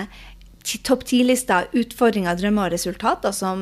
topp 0.84 1.06
ti-lister, 1.08 1.70
utfordringer, 1.78 2.36
drømmer 2.36 2.68
og 2.68 2.76
resultater 2.76 3.32
som 3.36 3.62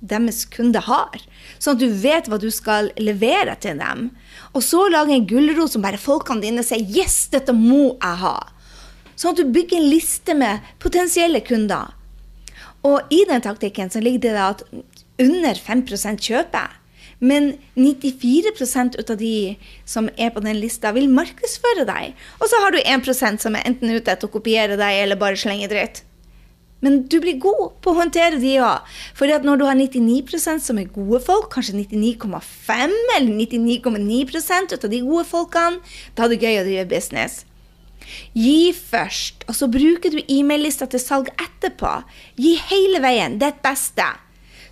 deres 0.00 0.44
kunde 0.52 0.80
har. 0.84 1.20
Sånn 1.60 1.76
at 1.76 1.82
du 1.82 1.88
vet 2.02 2.28
hva 2.28 2.38
du 2.40 2.48
skal 2.52 2.90
levere 3.00 3.56
til 3.60 3.80
dem. 3.80 4.10
Og 4.56 4.64
så 4.64 4.86
lage 4.92 5.14
en 5.16 5.28
gulrot 5.28 5.74
som 5.74 5.84
bare 5.84 6.00
folkene 6.00 6.44
dine 6.44 6.64
sier 6.64 6.80
'yes, 6.80 7.28
dette 7.32 7.52
må 7.52 7.96
jeg 8.00 8.16
ha'. 8.24 8.52
Sånn 9.16 9.32
at 9.32 9.36
du 9.36 9.52
bygger 9.52 9.76
en 9.76 9.90
liste 9.90 10.34
med 10.34 10.60
potensielle 10.78 11.40
kunder. 11.40 11.92
Og 12.82 13.00
i 13.12 13.24
den 13.28 13.40
taktikken 13.40 13.90
så 13.90 14.00
ligger 14.00 14.20
det 14.32 14.36
at 14.36 14.62
under 15.20 15.54
5% 15.54 16.20
kjøper. 16.20 16.79
Men 17.20 17.52
94 17.76 18.96
ut 18.98 19.10
av 19.10 19.16
de 19.20 19.56
som 19.84 20.08
er 20.16 20.30
på 20.32 20.40
den 20.40 20.56
lista, 20.60 20.92
vil 20.96 21.10
markedsføre 21.12 21.84
deg. 21.88 22.14
Og 22.40 22.48
så 22.48 22.60
har 22.64 22.72
du 22.72 22.80
1% 22.80 23.44
som 23.44 23.56
er 23.56 23.66
enten 23.68 23.92
ute 23.92 24.12
etter 24.12 24.28
å 24.28 24.32
kopiere 24.32 24.78
deg 24.80 25.02
eller 25.02 25.20
bare 25.20 25.36
slenge 25.36 25.68
dritt. 25.68 26.02
Men 26.80 27.02
du 27.12 27.18
blir 27.20 27.36
god 27.36 27.76
på 27.84 27.92
å 27.92 27.98
håndtere 27.98 28.40
de 28.40 28.54
òg. 28.64 28.88
For 29.16 29.28
når 29.44 29.60
du 29.60 29.66
har 29.68 29.76
99% 29.76 30.64
som 30.64 30.80
er 30.80 30.88
gode 30.88 31.20
folk, 31.26 31.50
kanskje 31.52 31.76
99,5 31.76 32.96
eller 33.18 33.34
99,9 33.36 34.72
ut 34.72 34.84
av 34.84 34.88
de 34.88 35.02
gode 35.04 35.26
folkene, 35.28 35.84
da 36.16 36.24
er 36.24 36.32
det 36.32 36.40
gøy 36.40 36.60
å 36.62 36.66
drive 36.70 36.88
business. 36.88 37.42
Gi 38.32 38.72
først, 38.72 39.44
og 39.46 39.54
så 39.54 39.68
bruker 39.70 40.16
du 40.16 40.22
e-mail-lista 40.24 40.88
til 40.90 41.02
salg 41.02 41.28
etterpå. 41.36 42.00
Gi 42.40 42.56
hele 42.70 43.04
veien. 43.04 43.36
Det 43.38 43.50
er 43.50 43.58
det 43.58 43.66
beste. 43.68 44.08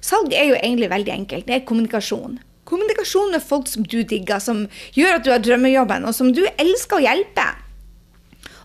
Salg 0.05 0.35
er 0.35 0.51
jo 0.51 0.59
egentlig 0.59 0.91
veldig 0.91 1.15
enkelt. 1.15 1.47
Det 1.49 1.55
er 1.57 1.67
kommunikasjon. 1.69 2.39
Kommunikasjon 2.69 3.33
med 3.33 3.45
folk 3.45 3.69
som 3.71 3.87
du 3.87 4.03
digger, 4.03 4.41
som 4.43 4.67
gjør 4.97 5.19
at 5.19 5.25
du 5.25 5.31
har 5.33 5.45
drømmejobben, 5.45 6.05
og 6.05 6.15
som 6.17 6.33
du 6.37 6.45
elsker 6.57 6.99
å 6.99 7.05
hjelpe. 7.05 7.47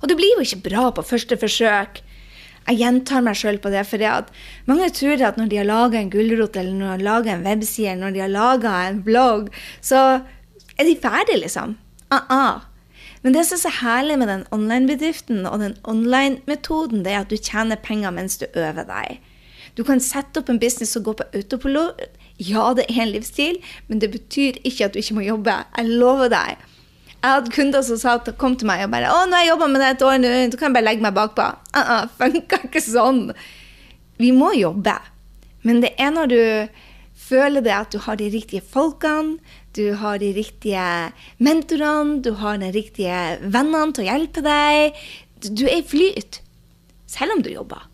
Og 0.02 0.10
det 0.12 0.18
blir 0.20 0.36
jo 0.36 0.44
ikke 0.44 0.66
bra 0.70 0.90
på 0.92 1.06
første 1.08 1.38
forsøk. 1.40 2.02
Jeg 2.63 2.80
gjentar 2.80 3.24
meg 3.24 3.36
sjøl 3.40 3.58
på 3.60 3.72
det, 3.72 3.84
for 3.88 4.04
mange 4.68 4.92
tror 4.96 5.24
at 5.24 5.40
når 5.40 5.50
de 5.52 5.60
har 5.60 5.68
laga 5.68 6.00
en 6.00 6.12
gulrot, 6.12 6.56
eller 6.56 6.75
når 6.75 6.86
de 6.86 6.92
har 6.92 7.08
laga 7.08 7.34
en 7.34 7.48
webside, 7.48 7.92
eller 7.92 8.06
når 8.06 8.13
de 8.16 8.24
har 8.24 8.32
laga 8.32 8.75
en 8.88 9.02
blogg, 9.04 9.50
så 9.82 10.22
er 10.78 10.88
de 10.88 10.96
ferdige, 11.00 11.42
liksom. 11.44 11.78
Uh 12.12 12.20
-uh. 12.30 12.62
Men 13.24 13.34
det 13.34 13.46
som 13.46 13.56
er 13.56 13.62
så 13.62 13.72
herlig 13.80 14.18
med 14.20 14.28
den 14.28 14.46
online-bedriften 14.52 15.46
og 15.48 15.60
den 15.60 15.78
online-metoden, 15.84 17.06
det 17.06 17.13
er 17.13 17.20
at 17.20 17.30
du 17.30 17.38
tjener 17.38 17.75
penger 17.75 18.12
mens 18.12 18.38
du 18.38 18.46
øver 18.56 18.84
deg. 18.84 19.20
Du 19.77 19.84
kan 19.88 20.01
sette 20.03 20.42
opp 20.42 20.51
en 20.51 20.62
business 20.62 20.94
som 20.94 21.03
går 21.06 21.18
på 21.20 21.30
autopilot. 21.39 22.01
Ja, 22.42 22.74
det 22.77 22.86
er 22.89 23.03
en 23.03 23.13
livsstil, 23.13 23.58
men 23.88 24.01
det 24.01 24.12
betyr 24.13 24.60
ikke 24.65 24.88
at 24.88 24.94
du 24.94 25.01
ikke 25.01 25.18
må 25.18 25.25
jobbe. 25.25 25.56
Jeg 25.77 25.98
lover 26.01 26.30
deg. 26.34 26.62
Jeg 27.24 27.38
hadde 27.38 27.53
kunder 27.56 27.84
som 27.88 28.00
sa, 28.01 28.18
kom 28.36 28.58
til 28.60 28.68
meg 28.68 28.84
og 28.84 28.92
bare 28.92 29.08
'Å, 29.08 29.25
nå 29.25 29.38
har 29.38 29.46
jeg 29.46 29.53
jobba 29.53 29.68
med 29.72 29.82
det 29.82 29.89
et 29.94 30.01
år, 30.03 30.18
nå 30.20 30.58
kan 30.60 30.68
jeg 30.68 30.75
bare 30.75 30.88
legge 30.89 31.06
meg 31.06 31.13
bakpå.' 31.15 31.51
Uh 31.77 31.84
-uh, 31.89 32.10
Funka 32.20 32.60
ikke 32.68 32.82
sånn. 32.82 33.32
Vi 34.20 34.32
må 34.32 34.51
jobbe. 34.53 34.98
Men 35.63 35.82
det 35.82 35.94
er 35.98 36.12
når 36.12 36.27
du 36.27 36.68
føler 37.15 37.62
det 37.62 37.72
at 37.72 37.92
du 37.92 38.00
har 38.00 38.15
de 38.15 38.30
riktige 38.30 38.62
folkene, 38.62 39.39
du 39.75 39.96
har 39.96 40.20
de 40.20 40.34
riktige 40.34 41.13
mentorene, 41.39 42.22
du 42.22 42.34
har 42.34 42.58
de 42.58 42.72
riktige 42.72 43.39
vennene 43.42 43.94
til 43.94 44.03
å 44.03 44.10
hjelpe 44.12 44.42
deg. 44.42 44.94
Du 45.50 45.65
er 45.65 45.80
i 45.80 45.88
flyt, 45.88 46.42
selv 47.08 47.38
om 47.38 47.42
du 47.42 47.50
jobber. 47.50 47.93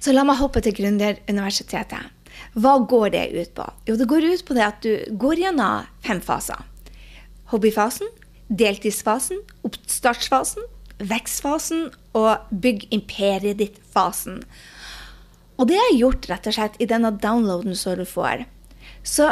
Så 0.00 0.14
la 0.14 0.24
meg 0.26 0.40
hoppe 0.40 0.62
til 0.64 0.76
Gründeruniversitetet. 0.76 2.12
Hva 2.58 2.76
går 2.90 3.10
det 3.14 3.24
ut 3.34 3.54
på? 3.56 3.66
Jo, 3.88 3.96
det 3.98 4.08
går 4.10 4.26
ut 4.26 4.44
på 4.46 4.56
det 4.56 4.66
at 4.66 4.84
du 4.84 5.16
går 5.20 5.42
gjennom 5.44 5.88
fem 6.04 6.20
faser. 6.24 6.60
Hobbyfasen, 7.52 8.10
deltidsfasen, 8.48 9.42
oppstartsfasen, 9.66 10.66
vekstfasen 11.02 11.88
og 12.16 12.50
bygg 12.50 12.86
imperiet 12.94 13.58
ditt-fasen. 13.60 14.42
Og 15.58 15.70
det 15.70 15.78
er 15.78 15.96
gjort 15.98 16.26
rett 16.30 16.48
og 16.50 16.56
slett 16.56 16.78
i 16.82 16.88
denne 16.90 17.12
downloaden 17.22 17.76
som 17.78 17.98
du 17.98 18.04
får. 18.08 18.46
Så 19.06 19.30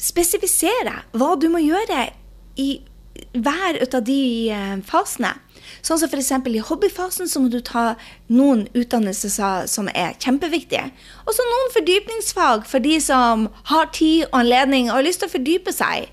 spesifisere 0.00 1.02
hva 1.14 1.34
du 1.38 1.48
må 1.52 1.62
gjøre 1.62 2.08
i 2.60 2.68
hver 3.32 3.80
av 3.84 4.04
de 4.06 4.20
eh, 4.52 4.76
fasene. 4.86 5.34
Sånn 5.84 6.00
som 6.00 6.08
f.eks. 6.08 6.30
i 6.48 6.64
hobbyfasen 6.64 7.28
så 7.28 7.40
må 7.40 7.50
du 7.52 7.60
ta 7.64 7.94
noen 8.32 8.66
utdannelser 8.76 9.66
som 9.70 9.88
er 9.92 10.16
kjempeviktige. 10.20 10.90
Og 11.24 11.36
så 11.36 11.46
noen 11.48 11.72
fordypningsfag 11.76 12.68
for 12.68 12.84
de 12.84 12.98
som 13.04 13.48
har 13.70 13.90
tid 13.96 14.26
og 14.30 14.38
anledning 14.42 14.88
og 14.90 14.98
har 14.98 15.08
lyst 15.08 15.24
til 15.24 15.30
å 15.30 15.34
fordype 15.34 15.74
seg. 15.74 16.08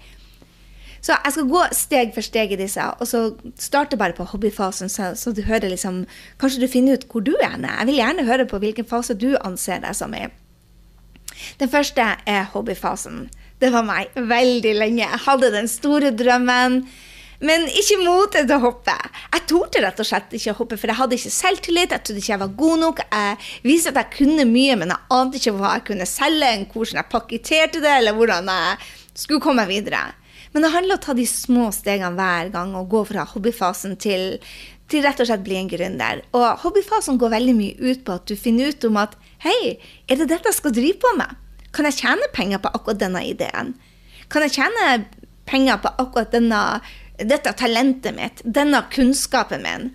Så 1.01 1.15
jeg 1.15 1.33
skal 1.33 1.49
gå 1.49 1.61
steg 1.73 2.11
for 2.13 2.25
steg 2.25 2.51
i 2.53 2.59
disse, 2.59 2.83
og 3.01 3.07
så 3.09 3.23
starte 3.57 3.97
bare 3.97 4.13
på 4.13 4.27
hobbyfasen, 4.29 4.89
så, 4.91 5.15
så, 5.17 5.31
du 5.33 5.41
hører 5.47 5.71
liksom 5.73 6.03
Kanskje 6.37 6.61
du 6.61 6.67
finner 6.69 6.99
ut 6.99 7.07
hvor 7.09 7.25
du 7.25 7.33
er. 7.41 7.57
Jeg 7.57 7.87
vil 7.89 7.97
gjerne 7.97 8.27
høre 8.27 8.45
på 8.45 8.59
hvilken 8.61 8.85
fase 8.85 9.17
du 9.17 9.33
anser 9.41 9.81
deg 9.81 9.97
som 9.97 10.13
i. 10.13 10.27
Den 11.57 11.71
første 11.71 12.05
er 12.29 12.43
hobbyfasen. 12.53 13.31
Det 13.61 13.69
var 13.69 13.85
meg 13.85 14.15
veldig 14.17 14.73
lenge. 14.73 15.05
Jeg 15.05 15.23
hadde 15.27 15.53
den 15.53 15.69
store 15.69 16.09
drømmen. 16.17 16.81
Men 17.41 17.63
ikke 17.73 17.97
motet 18.03 18.45
til 18.45 18.53
å 18.57 18.61
hoppe. 18.61 18.93
Jeg 19.33 19.45
torde 19.49 19.81
rett 19.81 20.01
og 20.01 20.05
slett 20.05 20.33
ikke 20.37 20.53
å 20.53 20.57
hoppe, 20.59 20.77
for 20.77 20.91
jeg 20.91 20.97
hadde 20.99 21.17
ikke 21.17 21.33
selvtillit. 21.33 21.93
Jeg 21.95 22.05
trodde 22.05 22.21
ikke 22.21 22.33
jeg 22.33 22.41
var 22.43 22.55
god 22.57 22.81
nok. 22.83 23.01
Jeg 23.09 23.37
viste 23.65 23.93
at 23.93 23.97
jeg 23.97 24.13
kunne 24.17 24.45
mye, 24.49 24.77
men 24.77 24.93
jeg 24.93 25.07
ante 25.17 25.41
ikke 25.41 25.55
hva 25.57 25.75
jeg 25.75 25.85
kunne 25.89 26.09
selge, 26.09 26.51
hvordan 26.73 27.01
jeg 27.01 27.11
pakketerte 27.13 27.81
det, 27.81 27.93
eller 27.97 28.17
hvordan 28.17 28.51
jeg 28.53 28.91
skulle 29.23 29.41
komme 29.43 29.65
videre. 29.69 30.03
Men 30.53 30.65
det 30.65 30.73
handler 30.73 30.97
om 30.97 31.01
å 31.01 31.05
ta 31.05 31.15
de 31.17 31.25
små 31.29 31.69
stegene 31.73 32.13
hver 32.17 32.51
gang 32.53 32.73
og 32.77 32.89
gå 32.91 33.03
fra 33.09 33.25
hobbyfasen 33.29 33.95
til, 34.03 34.37
til 34.91 35.05
rett 35.05 35.21
og 35.23 35.29
slett 35.29 35.45
bli 35.45 35.57
en 35.57 35.69
gründer. 35.71 36.25
Og 36.37 36.65
hobbyfasen 36.65 37.17
går 37.21 37.37
veldig 37.37 37.55
mye 37.57 37.77
ut 37.79 38.03
på 38.05 38.17
at 38.17 38.27
du 38.29 38.35
finner 38.37 38.69
ut 38.73 38.89
om 38.89 38.99
at 39.01 39.15
hei, 39.45 39.77
er 40.05 40.19
det 40.19 40.29
dette 40.33 40.51
jeg 40.51 40.59
skal 40.59 40.75
drive 40.75 41.01
på 41.01 41.13
med? 41.17 41.37
Kan 41.71 41.87
jeg 41.87 42.01
tjene 42.01 42.27
penger 42.35 42.61
på 42.63 42.71
akkurat 42.75 42.99
denne 43.01 43.23
ideen? 43.27 43.73
Kan 44.31 44.45
jeg 44.47 44.57
tjene 44.59 45.05
penger 45.49 45.79
på 45.83 45.91
akkurat 46.01 46.31
denne, 46.33 46.61
dette 47.17 47.53
talentet 47.59 48.15
mitt, 48.17 48.43
denne 48.43 48.83
kunnskapen 48.91 49.63
min? 49.65 49.91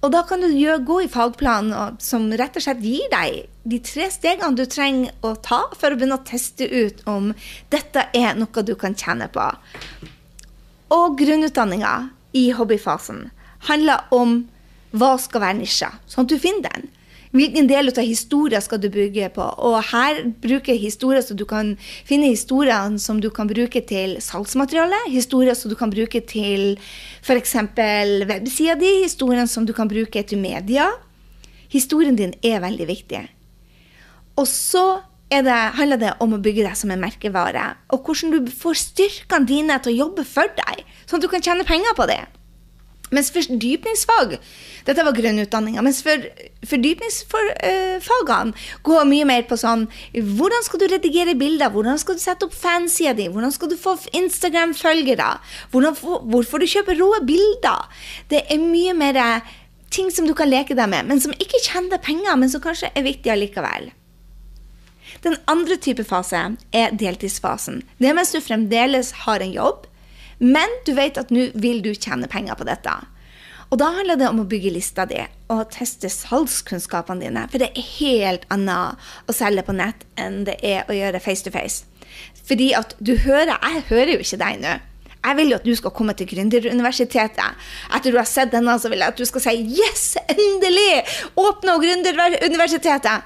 Og 0.00 0.14
da 0.14 0.22
kan 0.24 0.40
du 0.40 0.48
gjøre, 0.48 0.80
gå 0.88 1.02
i 1.04 1.10
fagplanen 1.12 1.98
som 2.00 2.30
rett 2.32 2.54
og 2.56 2.64
slett 2.64 2.80
gir 2.84 3.10
deg 3.12 3.42
de 3.68 3.80
tre 3.84 4.06
stegene 4.12 4.56
du 4.56 4.64
trenger 4.64 5.12
å 5.26 5.34
ta 5.44 5.66
for 5.74 5.92
å 5.92 5.98
begynne 5.98 6.16
å 6.16 6.24
teste 6.24 6.64
ut 6.64 7.02
om 7.10 7.34
dette 7.72 8.06
er 8.16 8.38
noe 8.38 8.64
du 8.64 8.72
kan 8.80 8.96
tjene 8.96 9.28
på. 9.32 9.44
Og 10.96 11.18
grunnutdanninga 11.20 11.92
i 12.32 12.48
hobbyfasen 12.56 13.26
handler 13.68 14.08
om 14.16 14.40
hva 14.96 15.12
skal 15.20 15.44
være 15.44 15.58
nisja, 15.60 15.92
sånn 16.08 16.24
at 16.24 16.32
du 16.32 16.40
finner 16.40 16.70
den. 16.70 16.88
Hvilken 17.30 17.68
del 17.70 17.92
av 17.92 18.02
historien 18.02 18.62
skal 18.62 18.80
du 18.82 18.88
bygge 18.90 19.28
på? 19.36 19.44
Og 19.62 19.76
her 19.92 20.24
bruker 20.42 20.74
jeg 20.74 20.82
historier 20.82 21.22
så 21.22 21.36
du 21.38 21.44
kan 21.46 21.76
finne 22.08 22.32
historier 22.32 22.96
som 22.98 23.20
du 23.22 23.28
kan 23.30 23.46
bruke 23.50 23.82
til 23.86 24.16
salgsmateriale, 24.18 24.98
historier 25.12 25.54
som 25.54 25.70
du 25.70 25.76
kan 25.78 25.92
bruke 25.94 26.24
til 26.26 26.74
f.eks. 27.22 27.54
websida 28.26 28.74
di, 28.80 28.90
historier 29.04 29.46
som 29.46 29.66
du 29.66 29.72
kan 29.76 29.88
bruke 29.90 30.24
til 30.26 30.42
media. 30.42 30.88
Historien 31.70 32.18
din 32.18 32.34
er 32.42 32.64
veldig 32.66 32.88
viktig. 32.90 33.22
Og 34.34 34.48
så 34.50 34.84
det, 35.30 35.54
handler 35.78 36.02
det 36.02 36.12
om 36.18 36.34
å 36.34 36.42
bygge 36.42 36.66
deg 36.66 36.74
som 36.74 36.90
en 36.90 36.98
merkevare, 36.98 37.76
og 37.94 38.02
hvordan 38.02 38.34
du 38.34 38.50
får 38.50 38.80
styrkene 38.80 39.46
dine 39.46 39.78
til 39.78 39.92
å 39.92 39.98
jobbe 40.08 40.26
for 40.26 40.50
deg, 40.58 40.82
sånn 41.06 41.20
at 41.20 41.22
du 41.22 41.30
kan 41.30 41.44
tjene 41.46 41.66
penger 41.68 41.94
på 41.94 42.10
det. 42.10 42.24
Mens 43.10 43.32
fordypningsfag 43.34 44.36
Dette 44.86 45.04
var 45.04 45.14
grunnutdanninga. 45.16 45.82
Mens 45.82 46.00
for, 46.06 46.22
fordypningsfagene 46.70 48.54
går 48.86 49.08
mye 49.10 49.26
mer 49.28 49.46
på 49.50 49.58
sånn 49.60 49.86
Hvordan 50.14 50.66
skal 50.66 50.82
du 50.82 50.86
redigere 50.92 51.34
bilder? 51.38 51.72
Hvordan 51.74 51.98
skal 52.00 52.18
du 52.18 52.22
sette 52.22 52.46
opp 52.46 52.54
fansida 52.56 53.14
di? 53.18 53.28
Hvordan 53.32 53.54
skal 53.54 53.72
du 53.72 53.76
få 53.80 53.96
Instagram-følgere? 54.16 55.30
Hvorfor 55.74 56.62
du 56.62 56.68
kjøper 56.70 56.98
rå 57.00 57.10
bilder? 57.26 57.88
Det 58.30 58.44
er 58.46 58.62
mye 58.62 58.94
mer 58.96 59.18
eh, 59.20 59.54
ting 59.90 60.10
som 60.14 60.26
du 60.28 60.34
kan 60.38 60.50
leke 60.50 60.76
deg 60.78 60.90
med, 60.90 61.08
men 61.10 61.22
som 61.22 61.34
ikke 61.34 61.60
tjener 61.64 61.98
penger, 62.02 62.36
men 62.38 62.50
som 62.52 62.62
kanskje 62.62 62.92
er 62.94 63.06
viktig 63.06 63.32
allikevel. 63.32 63.90
Den 65.24 65.36
andre 65.50 65.76
type 65.76 66.04
fase 66.06 66.38
er 66.72 66.94
deltidsfasen. 66.96 67.82
Det 67.98 68.08
er 68.08 68.16
mens 68.16 68.32
du 68.32 68.40
fremdeles 68.40 69.12
har 69.26 69.42
en 69.42 69.52
jobb, 69.52 69.89
men 70.40 70.76
du 70.86 70.94
vet 70.96 71.20
at 71.20 71.32
nå 71.32 71.50
vil 71.60 71.82
du 71.84 71.92
tjene 71.94 72.28
penger 72.30 72.56
på 72.58 72.66
dette. 72.68 72.94
Og 73.70 73.78
da 73.78 73.92
handler 73.94 74.18
det 74.18 74.26
om 74.26 74.40
å 74.42 74.48
bygge 74.50 74.72
lista 74.74 75.04
di 75.06 75.20
og 75.52 75.68
teste 75.70 76.10
salgskunnskapene 76.10 77.22
dine. 77.22 77.46
For 77.52 77.62
det 77.62 77.70
er 77.70 77.90
helt 78.00 78.46
annet 78.50 78.98
å 79.30 79.36
selge 79.36 79.62
på 79.66 79.76
nett 79.78 80.02
enn 80.18 80.42
det 80.48 80.56
er 80.66 80.88
å 80.90 80.96
gjøre 80.96 81.22
face 81.22 81.46
to 81.46 81.52
face. 81.54 81.84
Fordi 82.48 82.72
at 82.74 82.96
du 82.98 83.14
hører 83.22 83.54
Jeg 83.62 83.84
hører 83.88 84.16
jo 84.16 84.24
ikke 84.24 84.40
deg 84.40 84.62
nå. 84.64 84.78
Jeg 85.20 85.36
vil 85.36 85.52
jo 85.52 85.58
at 85.60 85.66
du 85.68 85.74
skal 85.76 85.92
komme 85.94 86.14
til 86.16 86.26
Gründeruniversitetet. 86.26 87.58
Etter 87.94 88.10
du 88.10 88.18
har 88.18 88.26
sett 88.26 88.50
denne, 88.54 88.78
så 88.80 88.88
vil 88.88 89.04
jeg 89.04 89.12
at 89.12 89.20
du 89.20 89.26
skal 89.28 89.44
si 89.44 89.52
'yes, 89.68 90.16
endelig! 90.32 91.04
Åpne 91.36 91.76
Gründeruniversitetet'. 91.84 93.22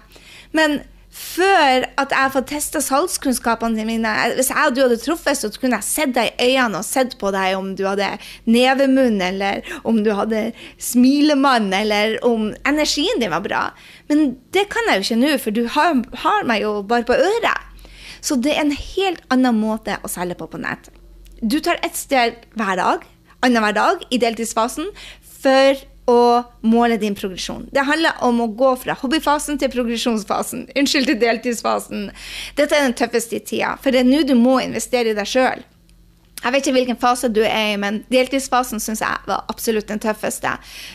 Men 0.52 0.82
før 1.14 1.84
at 2.00 2.10
jeg 2.10 2.18
har 2.18 2.32
fått 2.34 2.48
testa 2.50 2.80
salgskunnskapene 2.82 3.84
mine 3.86 4.12
Hvis 4.34 4.50
jeg 4.50 4.66
og 4.66 4.74
du 4.74 4.80
hadde 4.82 4.98
truffet, 4.98 5.38
så 5.38 5.50
kunne 5.54 5.78
jeg 5.78 5.86
sett 5.86 6.14
deg 6.16 6.32
i 6.34 6.56
øynene 6.56 6.80
og 6.80 6.86
sett 6.86 7.14
på 7.20 7.30
deg 7.34 7.54
om 7.58 7.70
du 7.78 7.84
hadde 7.86 8.08
nevemunn, 8.50 9.20
eller 9.22 9.62
om 9.86 10.02
du 10.02 10.10
hadde 10.18 10.48
smilemann, 10.82 11.70
eller 11.76 12.18
om 12.26 12.50
energien 12.66 13.22
din 13.22 13.34
var 13.34 13.44
bra. 13.46 13.62
Men 14.10 14.34
det 14.56 14.66
kan 14.74 14.90
jeg 14.90 14.98
jo 14.98 15.06
ikke 15.06 15.20
nå, 15.22 15.32
for 15.38 15.54
du 15.54 15.62
har, 15.76 16.02
har 16.24 16.50
meg 16.50 16.66
jo 16.66 16.80
bare 16.82 17.06
på 17.06 17.14
øret. 17.14 17.86
Så 18.24 18.40
det 18.40 18.56
er 18.56 18.64
en 18.64 18.74
helt 18.74 19.22
annen 19.30 19.58
måte 19.60 20.00
å 20.02 20.10
selge 20.10 20.38
på 20.40 20.50
på 20.50 20.60
nett. 20.62 20.90
Du 21.44 21.60
tar 21.60 21.78
ett 21.84 21.98
sted 21.98 22.40
hver 22.56 22.78
dag, 22.80 23.04
annenhver 23.44 23.76
dag 23.76 24.06
i 24.10 24.18
deltidsfasen, 24.18 24.90
for 25.44 25.78
å 26.10 26.44
måle 26.68 26.98
din 27.00 27.16
progresjon. 27.16 27.68
Det 27.72 27.84
handler 27.88 28.18
om 28.26 28.42
å 28.44 28.50
gå 28.52 28.74
fra 28.82 28.96
hobbyfasen 29.00 29.60
til 29.60 29.72
progresjonsfasen. 29.72 30.66
Unnskyld, 30.76 31.08
til 31.08 31.20
deltidsfasen. 31.22 32.10
Dette 32.58 32.76
er 32.76 32.88
den 32.88 32.98
tøffeste 32.98 33.40
tida, 33.40 33.76
for 33.80 33.94
det 33.94 34.04
er 34.04 34.10
nå 34.10 34.24
du 34.28 34.34
må 34.38 34.58
investere 34.64 35.14
i 35.14 35.16
deg 35.16 35.30
sjøl. 35.30 35.64
Jeg 36.44 36.52
vet 36.52 36.66
ikke 36.66 36.76
hvilken 36.76 36.98
fase 37.00 37.30
du 37.32 37.40
er 37.40 37.70
i, 37.70 37.76
men 37.80 38.02
deltidsfasen 38.12 38.82
syns 38.82 39.00
jeg 39.00 39.28
var 39.28 39.46
absolutt 39.48 39.88
den 39.88 40.02
tøffeste. 40.02 40.50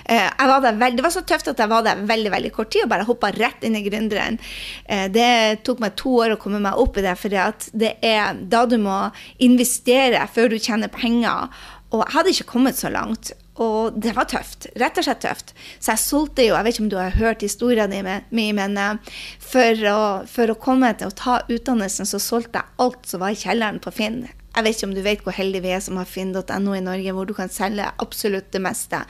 Eh, 0.06 0.28
var 0.46 0.62
det 0.62 1.01
var 1.01 1.13
så 1.13 1.24
tøft 1.25 1.50
at 1.50 1.58
jeg 1.58 1.72
var 1.72 1.88
der 1.88 2.04
veldig 2.06 2.34
veldig 2.36 2.51
kort 2.54 2.70
tid 2.75 2.86
og 2.86 2.92
bare 2.92 3.08
hoppa 3.08 3.32
rett 3.34 3.66
inn 3.66 3.78
i 3.80 3.82
gründeren. 3.82 4.38
Eh, 4.86 5.08
det 5.10 5.63
tok 5.66 5.82
meg 5.82 5.98
to 5.98 6.13
år 6.22 6.36
å 6.36 6.39
komme 6.42 6.62
meg 6.62 6.78
opp 6.78 7.01
i 7.01 7.06
det, 7.08 7.16
for 7.18 7.34
det 7.34 7.96
er 8.06 8.38
da 8.51 8.62
du 8.70 8.78
må 8.84 9.00
investere 9.42 10.22
før 10.30 10.54
du 10.54 10.60
tjener 10.62 10.94
penger. 10.94 11.50
Og 11.89 12.03
jeg 12.03 12.13
hadde 12.13 12.34
ikke 12.34 12.51
kommet 12.51 12.77
så 12.77 12.91
langt. 12.93 13.31
Og 13.60 13.96
det 14.00 14.13
var 14.15 14.29
tøft. 14.31 14.69
Rett 14.79 14.98
og 15.01 15.05
slett 15.05 15.24
tøft. 15.25 15.53
Så 15.81 15.91
jeg 15.91 16.03
solgte 16.03 16.46
jo, 16.46 16.55
jeg 16.55 16.65
vet 16.65 16.77
ikke 16.77 16.86
om 16.86 16.91
du 16.93 17.00
har 17.00 17.17
hørt 17.19 17.43
historien 17.43 17.91
min, 17.91 18.55
men 18.55 18.77
eh, 18.79 19.15
for 19.43 19.86
å, 19.91 20.00
for 20.29 20.53
å 20.53 20.60
komme 20.60 20.93
til 20.96 21.12
å 21.12 21.17
ta 21.17 21.39
utdannelsen, 21.50 22.08
så 22.08 22.22
solgte 22.24 22.62
jeg 22.62 22.77
alt 22.86 23.10
som 23.10 23.25
var 23.25 23.36
i 23.36 23.41
kjelleren 23.41 23.81
på 23.84 23.91
Finn. 23.96 24.22
Jeg 24.55 24.65
vet 24.65 24.77
ikke 24.77 24.88
om 24.89 24.96
du 24.96 25.03
vet 25.05 25.22
hvor 25.25 25.36
heldige 25.36 25.65
vi 25.65 25.74
er 25.75 25.84
som 25.84 26.00
har 26.00 26.08
finn.no 26.10 26.74
i 26.75 26.84
Norge, 26.84 27.13
hvor 27.15 27.27
du 27.27 27.36
kan 27.38 27.51
selge 27.51 27.89
absolutt 28.01 28.50
det 28.55 28.62
meste. 28.63 29.01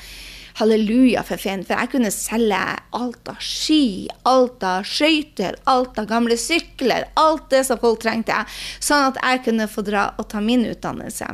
Halleluja 0.59 1.21
for 1.27 1.41
Finn. 1.41 1.61
For 1.67 1.77
jeg 1.77 1.91
kunne 1.93 2.11
selge 2.13 2.59
alt 2.97 3.31
av 3.31 3.43
ski, 3.43 4.09
alt 4.27 4.65
av 4.65 4.87
skøyter, 4.87 5.59
alt 5.69 5.99
av 6.01 6.09
gamle 6.09 6.39
sykler, 6.41 7.07
alt 7.19 7.47
det 7.53 7.63
som 7.69 7.79
folk 7.81 8.01
trengte. 8.03 8.41
Sånn 8.81 9.11
at 9.11 9.21
jeg 9.21 9.45
kunne 9.45 9.69
få 9.71 9.85
dra 9.87 10.09
og 10.17 10.27
ta 10.33 10.41
min 10.43 10.65
utdannelse. 10.67 11.29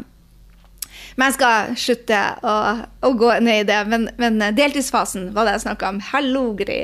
Men 1.16 1.30
jeg 1.30 1.38
skal 1.38 1.78
slutte 1.80 2.22
å, 2.44 2.56
å 3.08 3.12
gå 3.16 3.30
ned 3.44 3.64
i 3.64 3.68
det. 3.70 3.78
Men, 3.92 4.10
men 4.20 4.42
deltidsfasen 4.56 5.30
var 5.36 5.48
det 5.48 5.56
jeg 5.58 5.66
snakka 5.70 5.94
om. 5.94 6.02
Hallo, 6.12 6.50
Gry. 6.60 6.82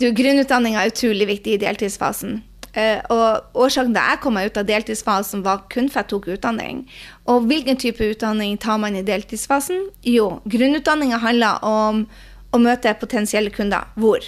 Du, 0.00 0.06
Grunnutdanninga 0.16 0.84
er 0.84 0.92
utrolig 0.92 1.26
viktig 1.28 1.56
i 1.56 1.60
deltidsfasen. 1.60 2.38
Uh, 2.70 3.02
og 3.10 3.58
årsaken 3.64 3.96
da 3.96 4.04
jeg 4.12 4.20
kom 4.22 4.36
meg 4.38 4.52
ut 4.52 4.58
av 4.60 4.68
deltidsfasen, 4.68 5.42
var 5.42 5.64
kun 5.72 5.90
for 5.90 6.04
jeg 6.04 6.10
tok 6.12 6.28
utdanning. 6.36 6.84
Og 7.30 7.48
hvilken 7.50 7.80
type 7.82 8.12
utdanning 8.12 8.54
tar 8.62 8.78
man 8.78 8.94
i 8.94 9.02
deltidsfasen? 9.06 9.88
Jo, 10.06 10.36
grunnutdanninga 10.46 11.18
handler 11.24 11.66
om 11.66 12.04
å 12.54 12.62
møte 12.62 12.94
potensielle 12.98 13.50
kunder. 13.54 13.90
Hvor? 13.98 14.22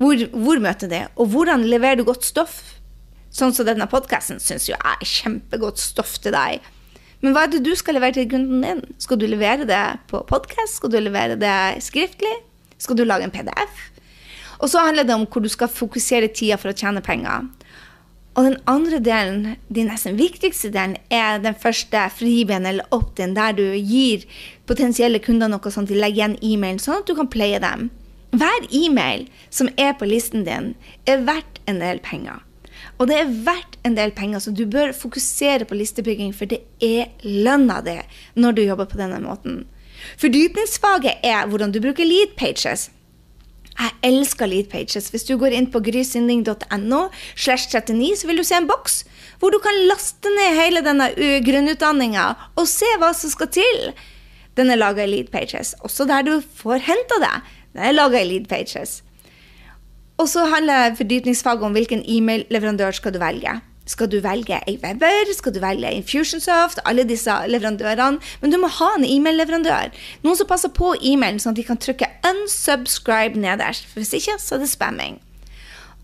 Hvor, 0.00 0.24
hvor 0.32 0.64
møter 0.64 0.88
de? 0.88 1.04
Og 1.20 1.28
hvordan 1.34 1.68
leverer 1.68 2.00
du 2.00 2.06
godt 2.08 2.24
stoff? 2.24 2.62
Sånn 3.30 3.52
som 3.54 3.68
denne 3.68 3.86
podkasten 3.86 4.40
syns 4.42 4.66
jo 4.66 4.74
jeg 4.74 4.80
er 4.96 5.06
kjempegodt 5.06 5.78
stoff 5.78 6.16
til 6.24 6.34
deg. 6.34 6.64
Men 7.20 7.34
hva 7.36 7.44
er 7.44 7.52
det 7.52 7.64
du 7.66 7.74
skal 7.76 7.98
levere 7.98 8.16
til 8.16 8.28
kunden 8.30 8.62
din? 8.64 8.80
Skal 9.02 9.18
du 9.20 9.26
levere 9.28 9.66
det 9.68 9.82
på 10.08 10.22
podkast? 10.28 10.78
Skal 10.78 10.92
du 10.92 10.96
levere 11.02 11.36
det 11.40 11.82
skriftlig? 11.84 12.32
Skal 12.80 12.96
du 12.96 13.04
lage 13.04 13.26
en 13.28 13.34
PDF? 13.34 13.82
Og 14.60 14.70
så 14.72 14.80
handler 14.86 15.04
det 15.04 15.16
om 15.16 15.26
hvor 15.28 15.44
du 15.44 15.48
skal 15.52 15.68
fokusere 15.72 16.32
tida 16.32 16.56
for 16.60 16.72
å 16.72 16.76
tjene 16.76 17.04
penger. 17.04 17.48
Og 18.38 18.46
den 18.46 18.56
andre 18.70 19.00
delen, 19.04 19.56
den 19.68 19.90
nesten 19.90 20.16
viktigste 20.16 20.70
delen, 20.72 20.96
er 21.12 21.40
den 21.44 21.56
første 21.60 22.06
fribenen 22.14 22.68
eller 22.70 22.88
opt-in, 22.94 23.34
der 23.36 23.56
du 23.58 23.66
gir 23.74 24.24
potensielle 24.70 25.20
kunder 25.20 25.50
noe 25.50 25.72
sånt, 25.72 25.90
de 25.90 25.98
legger 25.98 26.22
igjen 26.22 26.38
e-mail, 26.52 26.78
sånn 26.80 27.02
at 27.02 27.10
du 27.10 27.16
kan 27.18 27.28
playe 27.32 27.60
dem. 27.60 27.90
Hver 28.30 28.68
e-mail 28.70 29.26
som 29.50 29.68
er 29.76 29.96
på 29.98 30.08
listen 30.08 30.46
din, 30.46 30.72
er 31.04 31.26
verdt 31.26 31.60
en 31.68 31.82
del 31.82 32.00
penger. 32.04 32.38
Og 33.00 33.08
det 33.08 33.16
er 33.16 33.34
verdt 33.46 33.78
en 33.88 33.96
del 33.96 34.12
penger, 34.12 34.42
så 34.44 34.52
du 34.52 34.66
bør 34.68 34.92
fokusere 34.92 35.64
på 35.64 35.76
listebygging, 35.78 36.34
for 36.36 36.50
det 36.50 36.60
er 36.84 37.08
lønna 37.24 37.80
di 37.84 37.96
når 38.36 38.56
du 38.56 38.62
jobber 38.66 38.90
på 38.90 39.00
denne 39.00 39.22
måten. 39.24 39.62
Fordypningsfaget 40.20 41.24
er 41.24 41.48
hvordan 41.48 41.72
du 41.72 41.80
bruker 41.80 42.04
lead 42.04 42.36
pages. 42.36 42.90
Jeg 43.80 43.96
elsker 44.04 44.48
lead 44.50 44.68
pages. 44.68 45.08
Hvis 45.08 45.24
du 45.24 45.38
går 45.40 45.56
inn 45.56 45.70
på 45.72 45.80
grysynding.no, 45.80 47.00
slash 47.36 47.72
39, 47.72 48.16
så 48.20 48.28
vil 48.28 48.40
du 48.40 48.44
se 48.44 48.58
en 48.60 48.68
boks 48.68 49.04
hvor 49.40 49.54
du 49.54 49.56
kan 49.64 49.76
laste 49.88 50.28
ned 50.34 50.58
hele 50.58 50.82
denne 50.84 51.06
grunnutdanninga 51.46 52.26
og 52.60 52.66
se 52.68 52.88
hva 53.00 53.14
som 53.16 53.32
skal 53.32 53.48
til. 53.56 53.92
Den 54.58 54.68
er 54.68 54.80
laga 54.80 55.06
i 55.06 55.08
lead 55.08 55.30
pages. 55.32 55.72
Også 55.80 56.04
der 56.04 56.26
du 56.26 56.34
får 56.60 56.82
henta 56.84 57.20
det. 57.22 57.36
Den 57.72 57.86
er 57.88 57.96
laga 57.96 58.20
i 58.20 58.28
lead 58.28 58.50
pages. 58.50 59.00
Og 60.20 60.28
så 60.28 60.44
handler 60.52 60.94
fordypningsfaget 60.98 61.64
om 61.64 61.72
hvilken 61.72 62.02
e-mail-leverandør 62.04 62.92
skal 62.92 63.14
du 63.14 63.18
velge. 63.22 63.54
Skal 63.88 64.10
du 64.12 64.18
velge 64.20 64.58
Aweber, 64.68 64.98
Weber, 65.00 65.32
skal 65.34 65.54
du 65.54 65.60
velge 65.62 65.92
Infusionsoft, 65.96 66.78
alle 66.84 67.06
disse 67.08 67.32
leverandørene. 67.48 68.20
Men 68.42 68.52
du 68.52 68.58
må 68.60 68.68
ha 68.68 68.90
en 68.98 69.06
e-mail-leverandør. 69.08 69.94
Noen 70.22 70.36
som 70.36 70.50
passer 70.50 70.70
på 70.76 70.92
e-mailen, 71.00 71.40
sånn 71.40 71.56
at 71.56 71.62
de 71.62 71.64
kan 71.66 71.80
trykke 71.80 72.10
'unsubscribe' 72.28 73.40
nederst. 73.40 73.88
For 73.88 74.04
hvis 74.04 74.12
ikke, 74.20 74.36
så 74.38 74.54
er 74.54 74.62
det 74.62 74.70
spamming. 74.70 75.18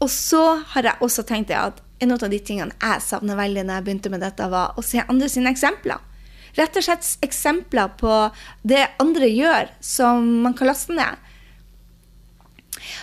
Og 0.00 0.10
så 0.10 0.62
har 0.72 0.82
jeg 0.82 1.00
også 1.00 1.22
tenkt 1.22 1.50
at 1.50 1.82
en 2.00 2.12
av 2.12 2.18
de 2.18 2.38
tingene 2.38 2.72
jeg 2.82 3.02
savna 3.02 3.36
veldig 3.36 3.64
når 3.64 3.74
jeg 3.74 3.84
begynte 3.84 4.10
med 4.10 4.20
dette, 4.20 4.50
var 4.50 4.74
å 4.76 4.82
se 4.82 5.04
andre 5.08 5.28
sine 5.28 5.52
eksempler. 5.52 6.00
Rett 6.56 6.76
og 6.76 6.82
slett 6.82 7.18
eksempler 7.22 7.92
på 8.00 8.30
det 8.64 8.88
andre 8.98 9.28
gjør, 9.28 9.68
som 9.80 10.24
man 10.42 10.54
kan 10.56 10.66
laste 10.72 10.96
ned. 10.96 11.20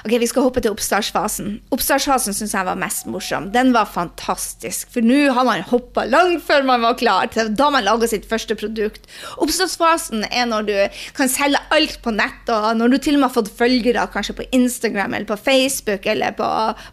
Ok, 0.06 0.17
Vi 0.19 0.30
skal 0.30 0.46
hoppe 0.46 0.62
til 0.63 0.74
oppstartsfasen. 0.74 1.58
Oppstartsfasen 1.74 2.36
syns 2.36 2.54
jeg 2.56 2.67
var 2.67 2.80
mest 2.80 3.08
morsom. 3.10 3.50
Den 3.54 3.74
var 3.76 3.89
fantastisk. 3.89 4.89
For 4.93 5.06
nå 5.06 5.32
har 5.36 5.48
man 5.48 5.65
hoppa 5.69 6.06
langt 6.10 6.46
før 6.48 6.65
man 6.67 6.84
var 6.86 6.98
klar 7.00 7.32
til 7.34 7.52
da 7.54 7.69
man 7.74 7.86
laga 7.86 8.10
sitt 8.10 8.28
første 8.30 8.56
produkt. 8.60 9.08
Oppstartsfasen 9.43 10.28
er 10.30 10.48
når 10.50 10.69
du 10.69 10.76
kan 11.17 11.32
selge 11.32 11.62
alt 11.74 12.00
på 12.04 12.13
nett, 12.15 12.48
og 12.52 12.78
når 12.80 12.93
du 12.93 12.98
til 13.00 13.17
og 13.17 13.24
med 13.24 13.30
har 13.30 13.38
fått 13.38 13.54
følgere 13.58 14.08
kanskje 14.13 14.38
på 14.39 14.48
Instagram 14.56 15.13
eller 15.13 15.30
på 15.30 15.39
Facebook 15.39 16.08
eller 16.10 16.36
på 16.38 16.50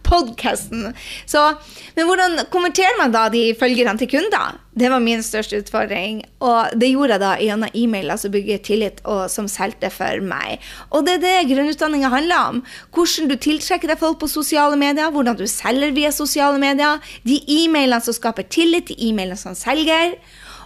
podkasten. 0.07 0.91
Men 0.91 2.09
hvordan 2.09 2.45
konverterer 2.53 2.99
man 3.01 3.15
da 3.15 3.29
de 3.33 3.51
følgerne 3.59 3.99
til 4.01 4.11
kunder? 4.17 4.59
Det 4.71 4.87
var 4.87 5.03
min 5.03 5.23
største 5.23 5.59
utfordring. 5.59 6.23
Og 6.47 6.77
det 6.79 6.93
gjorde 6.93 7.17
jeg 7.17 7.23
da 7.23 7.31
gjennom 7.43 7.73
e-mailer 7.75 8.15
altså 8.15 8.31
bygger 8.31 8.61
tillit, 8.63 9.01
og 9.03 9.25
som 9.33 9.49
solgte 9.51 9.91
for 9.91 10.23
meg. 10.23 10.63
Og 10.95 11.07
det 11.07 11.17
er 11.19 11.25
det 11.25 11.51
grunnutdanninga 11.51 12.11
handler 12.13 12.51
om. 12.53 12.61
Hvordan 12.95 13.31
du 13.33 13.35
tiltrekker 13.35 13.91
deg 13.91 13.99
folk 13.99 14.21
på 14.23 14.31
sosiale 14.31 14.79
medier, 14.79 15.11
hvordan 15.11 15.39
du 15.39 15.47
selger 15.51 15.95
via 15.97 16.13
sosiale 16.15 16.61
medier, 16.63 17.03
de 17.27 17.41
e-mailene 17.51 18.03
som 18.05 18.15
skaper 18.15 18.47
tillit, 18.47 18.93
de 18.93 18.99
e-mailene 19.09 19.39
som 19.41 19.59
selger, 19.59 20.15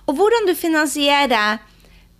og 0.05 0.19
hvordan 0.19 0.51
du 0.51 0.53
finansierer 0.53 1.57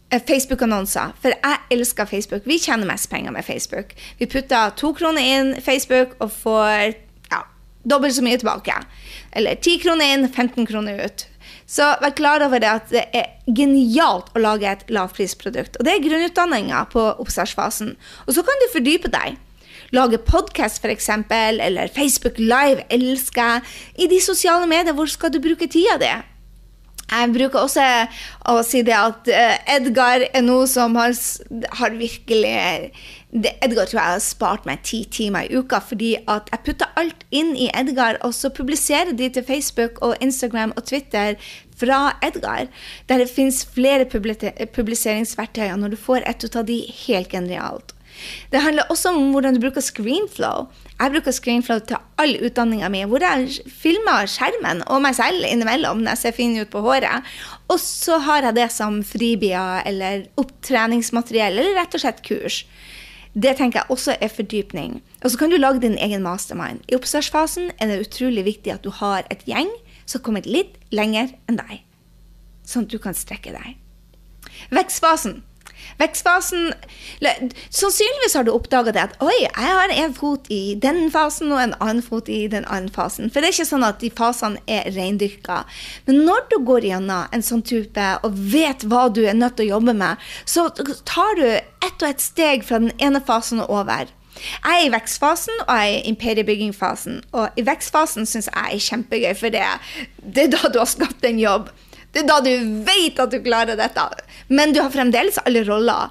eh, 0.09 0.23
Facebook-annonser. 0.25 1.13
For 1.21 1.37
jeg 1.37 1.61
elsker 1.77 2.09
Facebook. 2.09 2.49
Vi 2.49 2.59
tjener 2.65 2.89
mest 2.89 3.11
penger 3.13 3.37
med 3.37 3.45
Facebook. 3.45 3.93
Vi 4.19 4.31
putter 4.31 4.73
to 4.81 4.95
kroner 4.97 5.21
inn 5.21 5.53
Facebook 5.61 6.17
og 6.19 6.33
får 6.33 6.97
ja, 7.29 7.45
dobbelt 7.85 8.17
så 8.17 8.25
mye 8.25 8.41
tilbake. 8.41 8.81
Eller 9.37 9.61
ti 9.61 9.77
kroner 9.85 10.17
inn, 10.17 10.29
15 10.33 10.65
kroner 10.73 11.05
ut. 11.05 11.29
Så 11.67 11.87
vær 12.03 12.13
klar 12.17 12.45
over 12.45 12.61
det 12.61 12.71
at 12.71 12.93
det 12.93 13.05
er 13.17 13.33
genialt 13.57 14.29
å 14.37 14.43
lage 14.43 14.69
et 14.69 14.85
lavprisprodukt. 14.93 15.79
Og 15.79 15.87
det 15.87 15.95
er 15.95 16.05
grunnutdanninga 16.05 16.85
på 16.93 17.07
oppstartsfasen. 17.23 17.95
Og 18.27 18.37
så 18.37 18.45
kan 18.45 18.61
du 18.61 18.69
fordype 18.75 19.11
deg. 19.13 19.41
Lage 19.95 20.19
podkast, 20.19 20.83
f.eks., 20.83 21.09
eller 21.31 21.93
Facebook 21.95 22.39
Live 22.39 22.85
elsker 22.93 23.43
jeg. 23.43 23.75
I 24.05 24.11
de 24.11 24.21
sosiale 24.21 24.69
medier, 24.69 24.97
hvor 24.97 25.09
skal 25.09 25.33
du 25.33 25.41
bruke 25.41 25.69
tida 25.71 25.99
di? 26.01 26.13
Jeg 27.05 27.33
bruker 27.35 27.61
også 27.61 27.85
å 28.51 28.61
si 28.65 28.81
det 28.87 28.95
at 28.97 29.29
eh, 29.29 29.59
Edgar 29.77 30.25
er 30.25 30.43
noe 30.43 30.65
som 30.71 30.97
har, 30.97 31.13
har 31.79 31.99
virkelig 31.99 32.55
det, 33.35 33.51
Edgar 33.67 33.89
tror 33.91 33.99
jeg 33.99 34.15
har 34.15 34.23
spart 34.23 34.67
meg 34.69 34.85
ti 34.87 35.01
timer 35.11 35.49
i 35.49 35.59
uka, 35.59 35.81
fordi 35.83 36.13
at 36.31 36.51
jeg 36.53 36.63
putter 36.69 36.93
alt 37.01 37.25
inn 37.35 37.51
i 37.59 37.67
Edgar, 37.75 38.21
og 38.23 38.35
så 38.37 38.51
publiserer 38.55 39.11
de 39.19 39.29
til 39.35 39.47
Facebook 39.47 39.99
og 40.07 40.15
Instagram 40.23 40.75
og 40.79 40.87
Twitter 40.87 41.35
fra 41.75 42.15
Edgar, 42.23 42.71
der 43.11 43.25
det 43.25 43.33
fins 43.33 43.65
flere 43.67 44.07
publiseringsverktøyer. 44.07 45.75
Når 45.81 45.97
du 45.97 45.99
får 45.99 46.29
ett 46.31 46.47
ut 46.47 46.63
av 46.63 46.71
de, 46.71 46.79
helt 47.09 47.35
genialt. 47.35 47.95
Det 48.55 48.63
handler 48.63 48.87
også 48.95 49.11
om 49.11 49.33
hvordan 49.35 49.57
du 49.57 49.65
bruker 49.65 49.83
screenflow. 49.83 50.69
Jeg 50.95 51.11
bruker 51.11 51.35
screenflow 51.35 51.81
til 51.83 51.99
all 52.23 52.37
utdanninga 52.47 52.87
mi, 52.95 53.03
hvor 53.11 53.25
jeg 53.27 53.67
filmer 53.67 54.31
skjermen 54.31 54.85
og 54.87 55.03
meg 55.03 55.17
selv 55.19 55.43
innimellom 55.49 56.05
når 56.05 56.15
jeg 56.15 56.23
ser 56.23 56.37
fin 56.39 56.55
ut 56.61 56.71
på 56.71 56.85
håret. 56.85 57.27
Og 57.67 57.83
så 57.83 58.21
har 58.23 58.47
jeg 58.47 58.61
det 58.61 58.71
som 58.71 59.03
fribier 59.03 59.83
eller 59.91 60.29
opptreningsmateriell 60.39 61.59
eller 61.59 61.81
rett 61.81 61.99
og 61.99 62.05
slett 62.05 62.23
kurs. 62.23 62.63
Det 63.35 63.57
tenker 63.59 63.81
jeg 63.81 63.91
også 63.91 64.15
er 64.23 64.31
fordypning. 64.31 65.01
Og 65.25 65.31
så 65.31 65.39
kan 65.39 65.51
du 65.51 65.57
lage 65.59 65.83
din 65.83 65.99
egen 65.99 66.23
mastermind. 66.23 66.85
I 66.89 66.95
oppstartsfasen 66.95 67.73
er 67.79 67.91
det 67.91 68.05
utrolig 68.07 68.45
viktig 68.47 68.73
at 68.73 68.85
du 68.85 68.93
har 68.95 69.27
et 69.31 69.43
gjeng 69.49 69.71
som 70.07 70.21
har 70.21 70.27
kommet 70.29 70.47
litt 70.47 70.77
lenger 70.95 71.33
enn 71.49 71.59
deg, 71.59 71.81
sånn 72.69 72.87
at 72.87 72.95
du 72.95 73.01
kan 73.03 73.17
strekke 73.17 73.57
deg. 73.57 73.75
Vekstfasen. 74.75 75.43
Vekstfasen 75.99 76.73
Sannsynligvis 77.71 78.37
har 78.37 78.47
du 78.47 78.53
oppdaga 78.55 78.93
det 78.95 79.03
at 79.03 79.17
oi, 79.25 79.35
jeg 79.43 79.69
har 79.69 79.93
en 79.93 80.15
fot 80.17 80.47
i 80.53 80.77
den 80.81 81.11
fasen 81.13 81.53
og 81.53 81.61
en 81.61 81.75
annen 81.83 82.03
fot 82.05 82.31
i 82.33 82.45
den 82.51 82.67
andre 82.71 82.93
fasen. 82.95 83.31
For 83.31 83.41
det 83.41 83.51
er 83.51 83.57
ikke 83.57 83.69
sånn 83.69 83.87
at 83.87 84.01
de 84.03 84.11
fasene 84.15 84.63
er 84.71 84.89
reindyrka. 84.95 85.63
Men 86.07 86.23
når 86.29 86.49
du 86.53 86.59
går 86.67 86.89
gjennom 86.91 87.35
en 87.35 87.45
sånn 87.45 87.65
type 87.67 88.09
og 88.25 88.41
vet 88.55 88.87
hva 88.89 89.07
du 89.13 89.25
er 89.27 89.39
nødt 89.39 89.59
til 89.59 89.69
å 89.69 89.77
jobbe 89.77 89.97
med, 89.99 90.25
så 90.49 90.69
tar 91.05 91.41
du 91.41 91.47
og 92.05 92.15
et 92.15 92.23
steg 92.25 92.67
fra 92.67 92.81
den 92.83 92.93
ene 93.03 93.23
fasen 93.25 93.63
og 93.65 93.73
over. 93.81 94.13
Jeg 94.35 94.81
er 94.81 94.87
i 94.89 94.93
vekstfasen 94.93 95.63
og 95.65 95.73
jeg 95.79 95.95
er 95.95 95.99
i 95.99 96.13
imperiebyggingfasen. 96.13 97.21
Og 97.33 97.59
i 97.59 97.65
vekstfasen 97.67 98.27
syns 98.29 98.51
jeg 98.51 98.79
er 98.79 98.87
kjempegøy, 98.89 99.33
for 99.39 99.55
det, 99.55 99.65
det 100.19 100.49
er 100.49 100.55
da 100.57 100.71
du 100.71 100.81
har 100.83 100.91
skapt 100.91 101.27
en 101.27 101.41
jobb. 101.41 101.71
Det 102.15 102.23
er 102.23 102.31
da 102.31 102.39
du 102.43 102.51
vet 102.87 103.19
at 103.19 103.33
du 103.33 103.41
klarer 103.43 103.79
dette. 103.79 104.07
Men 104.49 104.75
du 104.75 104.81
har 104.83 104.93
fremdeles 104.95 105.41
alle 105.47 105.65
roller. 105.67 106.11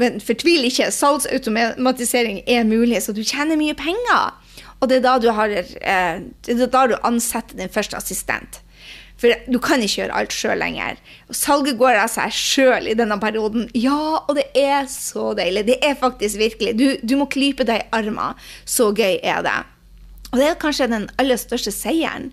Men 0.00 0.18
fortvil 0.20 0.66
ikke, 0.68 0.90
salgsautomatisering 0.92 2.42
er 2.46 2.66
mulig, 2.68 3.00
så 3.04 3.14
du 3.16 3.22
tjener 3.24 3.60
mye 3.60 3.76
penger. 3.78 4.34
Og 4.80 4.90
det 4.90 4.98
er 4.98 5.06
da 5.06 5.14
du, 5.22 5.30
har, 5.32 5.52
eh, 5.52 6.20
det 6.44 6.56
er 6.58 6.68
da 6.72 6.86
du 6.90 6.96
ansetter 7.06 7.56
din 7.60 7.72
første 7.72 7.96
assistent. 7.96 8.60
For 9.22 9.38
du 9.46 9.60
kan 9.62 9.82
ikke 9.84 10.00
gjøre 10.00 10.16
alt 10.18 10.34
sjøl 10.34 10.58
lenger. 10.58 10.98
Salget 11.30 11.78
går 11.78 12.00
av 12.02 12.10
seg 12.10 12.34
sjøl 12.34 12.88
i 12.90 12.96
denne 12.98 13.20
perioden. 13.22 13.68
Ja, 13.78 14.18
og 14.24 14.34
det 14.34 14.48
er 14.58 14.88
så 14.90 15.30
deilig. 15.38 15.68
Det 15.68 15.78
er 15.86 15.94
faktisk 16.00 16.40
virkelig. 16.40 16.72
Du, 16.74 16.88
du 17.06 17.14
må 17.20 17.28
klype 17.30 17.66
deg 17.68 17.84
i 17.84 17.88
armen. 17.94 18.40
Så 18.66 18.90
gøy 18.90 19.20
er 19.22 19.44
det. 19.46 19.60
Og 20.32 20.40
det 20.40 20.48
er 20.48 20.58
kanskje 20.58 20.90
den 20.90 21.06
aller 21.22 21.38
største 21.38 21.70
seieren 21.74 22.32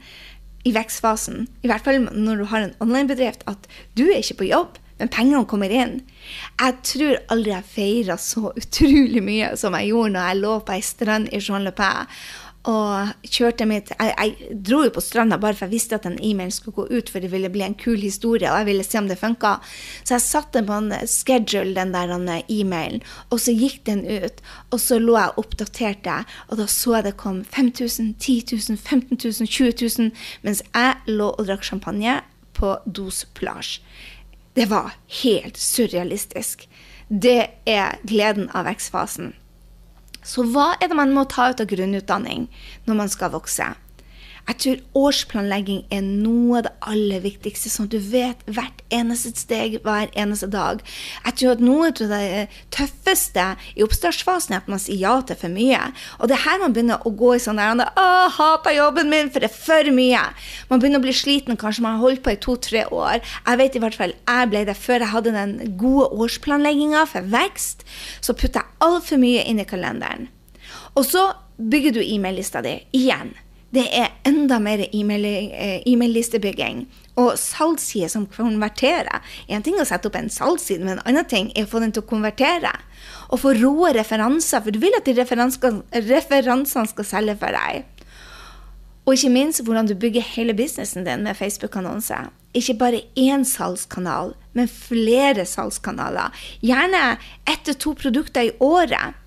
i 0.68 0.74
vekstfasen, 0.76 1.46
i 1.64 1.70
hvert 1.72 1.86
fall 1.86 2.02
når 2.04 2.42
du 2.42 2.46
har 2.52 2.66
en 2.66 2.78
online-bedrift, 2.84 3.46
at 3.48 3.68
du 3.96 4.10
er 4.10 4.20
ikke 4.20 4.42
på 4.42 4.50
jobb, 4.50 4.80
men 5.00 5.12
pengene 5.12 5.48
kommer 5.48 5.72
inn. 5.72 6.02
Jeg 6.60 6.76
tror 6.84 7.22
aldri 7.32 7.54
jeg 7.54 7.70
feira 7.72 8.18
så 8.20 8.52
utrolig 8.52 9.24
mye 9.24 9.54
som 9.60 9.78
jeg 9.78 9.94
gjorde 9.94 10.16
når 10.18 10.28
jeg 10.28 10.42
lå 10.42 10.56
på 10.68 10.76
ei 10.76 10.84
strand 10.84 11.32
i 11.32 11.40
Jean-Le-Pin 11.40 12.10
og 12.68 13.14
kjørte 13.24 13.64
mitt 13.70 13.94
jeg, 13.94 14.12
jeg, 14.12 14.56
dro 14.68 14.82
jo 14.84 14.92
på 14.92 15.04
stranda 15.04 15.38
bare 15.40 15.56
for 15.56 15.70
jeg 15.70 15.78
visste 15.78 15.96
at 15.96 16.08
en 16.10 16.18
e-mail 16.20 16.52
skulle 16.52 16.76
gå 16.76 16.98
ut, 17.00 17.10
for 17.10 17.24
det 17.24 17.32
ville 17.32 17.52
bli 17.52 17.64
en 17.64 17.78
kul 17.80 18.02
historie, 18.02 18.50
og 18.52 18.60
jeg 18.60 18.68
ville 18.68 18.84
se 18.84 19.00
om 19.00 19.08
det 19.08 19.20
funka. 19.20 19.54
Så 20.04 20.18
jeg 20.18 20.26
satte 20.26 20.64
på 20.68 20.76
en 20.76 20.92
schedule 21.08 21.76
den 21.78 21.96
der 21.96 22.12
e-mailen, 22.52 23.02
og 23.30 23.40
så 23.40 23.56
gikk 23.56 23.86
den 23.88 24.04
ut. 24.04 24.44
Og 24.76 24.84
så 24.84 25.00
lå 25.00 25.16
jeg 25.16 25.32
og 25.32 25.46
oppdaterte, 25.46 26.20
og 26.50 26.60
da 26.60 26.68
så 26.68 26.98
jeg 26.98 27.08
det 27.08 27.16
kom 27.22 27.44
5000, 27.48 28.14
10 28.20 28.38
000, 28.52 28.78
15 28.78 29.18
000, 29.24 29.48
20 29.48 29.74
000, 30.00 30.12
mens 30.44 30.64
jeg 30.74 31.16
lå 31.16 31.32
og 31.32 31.48
drakk 31.48 31.64
champagne 31.64 32.20
på 32.60 32.76
Dos 32.86 33.24
Plage. 33.40 33.80
Det 34.56 34.68
var 34.68 34.98
helt 35.24 35.58
surrealistisk. 35.58 36.68
Det 37.08 37.46
er 37.66 38.02
gleden 38.04 38.50
av 38.54 38.68
vekstfasen. 38.68 39.32
Så 40.30 40.46
hva 40.46 40.76
er 40.78 40.92
det 40.92 40.98
man 40.98 41.14
må 41.16 41.26
ta 41.26 41.50
ut 41.50 41.62
av 41.64 41.70
grunnutdanning 41.72 42.46
når 42.86 43.00
man 43.00 43.10
skal 43.10 43.34
vokse? 43.34 43.72
Jeg 44.48 44.58
tror 44.64 44.80
årsplanlegging 45.06 45.84
er 45.94 46.02
noe 46.06 46.60
av 46.60 46.66
det 46.66 46.72
aller 46.92 47.22
viktigste, 47.24 47.70
sånn 47.72 47.90
at 47.90 47.94
du 47.94 48.00
vet 48.12 48.42
hvert 48.50 48.82
eneste 48.94 49.32
steg 49.38 49.78
hver 49.86 50.10
eneste 50.18 50.50
dag. 50.52 50.82
Jeg 51.26 51.38
tror 51.40 51.52
at 51.54 51.64
noe 51.64 51.90
av 51.92 52.00
det 52.12 52.48
tøffeste 52.74 53.46
i 53.76 53.86
oppstartsfasen 53.86 54.56
er 54.56 54.64
at 54.64 54.72
man 54.72 54.82
sier 54.82 55.02
ja 55.04 55.16
til 55.22 55.38
for 55.40 55.54
mye. 55.54 55.82
Og 56.20 56.32
det 56.32 56.38
er 56.38 56.46
her 56.46 56.64
man 56.64 56.76
begynner 56.76 57.06
å 57.06 57.14
gå 57.14 57.36
i 57.36 57.44
sånn 57.44 57.62
der 57.62 57.86
'Å, 57.90 58.30
hater 58.38 58.76
jobben 58.76 59.10
min, 59.10 59.30
for 59.30 59.40
det 59.40 59.52
er 59.52 59.56
for 59.56 59.92
mye'. 59.92 60.34
Man 60.70 60.80
begynner 60.80 61.00
å 61.00 61.08
bli 61.08 61.14
sliten, 61.14 61.58
kanskje 61.58 61.82
man 61.82 61.98
har 61.98 62.06
holdt 62.06 62.24
på 62.24 62.32
i 62.32 62.42
to-tre 62.42 62.86
år. 62.86 63.22
Jeg 63.46 63.58
vet 63.58 63.76
i 63.76 63.80
hvert 63.80 63.96
fall 63.96 64.14
jeg 64.28 64.50
ble 64.50 64.66
det 64.66 64.78
før 64.78 65.00
jeg 65.00 65.14
hadde 65.14 65.32
den 65.32 65.78
gode 65.78 66.10
årsplanlegginga 66.10 67.06
for 67.08 67.22
vekst. 67.22 67.84
Så 68.22 68.34
putter 68.34 68.62
jeg 68.62 68.74
altfor 68.80 69.18
mye 69.18 69.46
inn 69.46 69.60
i 69.60 69.66
kalenderen. 69.66 70.30
Og 70.96 71.06
så 71.06 71.34
bygger 71.60 71.94
du 71.94 72.02
e-mail-lista 72.02 72.62
di 72.62 72.80
igjen 72.94 73.36
det 73.76 73.86
er 73.94 74.16
enda 74.26 74.58
mer 74.62 74.82
eh, 74.82 75.82
e-mail-listebygging. 75.86 76.88
Og 77.20 77.36
salgssider 77.38 78.10
som 78.10 78.26
konverterer. 78.32 79.22
Én 79.52 79.62
ting 79.66 79.78
er 79.78 79.86
å 79.86 79.90
sette 79.90 80.10
opp 80.10 80.18
en 80.18 80.32
salgsside, 80.34 80.82
men 80.82 80.98
en 80.98 81.06
annen 81.06 81.28
ting 81.30 81.52
er 81.54 81.68
å 81.68 81.70
få 81.70 81.82
den 81.84 81.94
til 81.94 82.06
å 82.06 82.10
konvertere. 82.10 82.72
Og 83.30 83.44
få 83.44 83.54
rå 83.60 83.92
referanser, 83.94 84.64
for 84.64 84.74
du 84.74 84.82
vil 84.82 84.98
at 84.98 85.06
de 85.06 85.14
referansene 85.20 86.92
skal 86.94 87.08
selge 87.08 87.38
for 87.42 87.54
deg. 87.54 87.86
Og 89.06 89.16
ikke 89.16 89.34
minst 89.34 89.64
hvordan 89.66 89.88
du 89.90 89.96
bygger 89.98 90.26
hele 90.36 90.54
businessen 90.58 91.06
din 91.06 91.24
med 91.26 91.38
Facebook-annonser. 91.38 92.30
Ikke 92.58 92.76
bare 92.78 93.06
én 93.18 93.46
salgskanal, 93.46 94.34
men 94.58 94.70
flere 94.70 95.46
salgskanaler. 95.46 96.34
Gjerne 96.66 97.20
ett 97.46 97.64
til 97.66 97.78
to 97.78 97.94
produkter 97.98 98.50
i 98.50 98.54
året. 98.62 99.18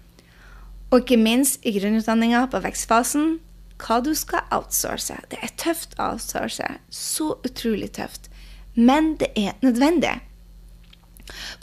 Og 0.91 1.03
ikke 1.03 1.19
minst 1.19 1.63
i 1.67 1.73
grunnutdanninga 1.79 2.45
på 2.51 2.61
vekstfasen 2.63 3.39
hva 3.83 4.01
du 4.05 4.13
skal 4.15 4.47
outsource. 4.55 5.17
Det 5.31 5.41
er 5.43 5.55
tøft 5.61 5.97
å 5.99 6.13
outsource. 6.15 6.69
Så 6.91 7.35
utrolig 7.47 7.93
tøft. 7.99 8.31
Men 8.75 9.17
det 9.21 9.33
er 9.37 9.59
nødvendig. 9.63 10.21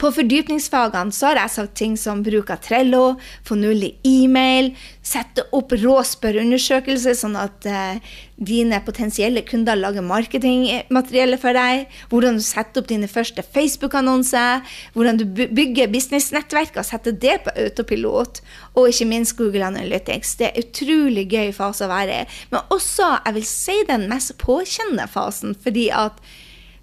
På 0.00 0.10
fordypningsfagene 0.14 1.12
så 1.14 1.30
har 1.30 1.42
jeg 1.42 1.54
sagt 1.54 1.76
ting 1.78 1.96
som 2.00 2.22
bruk 2.24 2.50
av 2.52 2.62
Trello, 2.64 3.18
få 3.46 3.58
null 3.58 3.84
i 3.86 3.92
e-mail, 4.06 4.72
sette 5.04 5.44
opp 5.56 5.74
rå 5.80 5.98
spørreundersøkelser, 6.06 7.16
sånn 7.18 7.36
at 7.38 7.68
eh, 7.68 8.00
dine 8.40 8.80
potensielle 8.84 9.42
kunder 9.46 9.78
lager 9.78 10.04
marketingmaterielle 10.06 11.38
for 11.40 11.56
deg, 11.56 11.86
hvordan 12.12 12.40
du 12.40 12.44
setter 12.44 12.82
opp 12.82 12.90
dine 12.90 13.10
første 13.10 13.44
Facebook-annonser, 13.44 14.64
hvordan 14.96 15.20
du 15.20 15.26
bygger 15.28 15.92
businessnettverk 15.92 16.80
og 16.80 16.88
setter 16.88 17.16
det 17.16 17.40
på 17.44 17.54
autopilot, 17.66 18.42
og 18.74 18.90
ikke 18.90 19.10
minst 19.12 19.36
Google 19.38 19.68
Analytics. 19.68 20.36
Det 20.40 20.50
er 20.50 20.62
utrolig 20.64 21.28
gøy 21.30 21.52
fase 21.56 21.86
å 21.86 21.92
være 21.92 22.22
i, 22.22 22.28
men 22.54 22.72
også, 22.72 23.16
jeg 23.26 23.40
vil 23.40 23.50
si, 23.52 23.80
den 23.88 24.08
mest 24.10 24.38
påkjennende 24.40 25.10
fasen, 25.10 25.56
fordi 25.60 25.90
at 25.92 26.22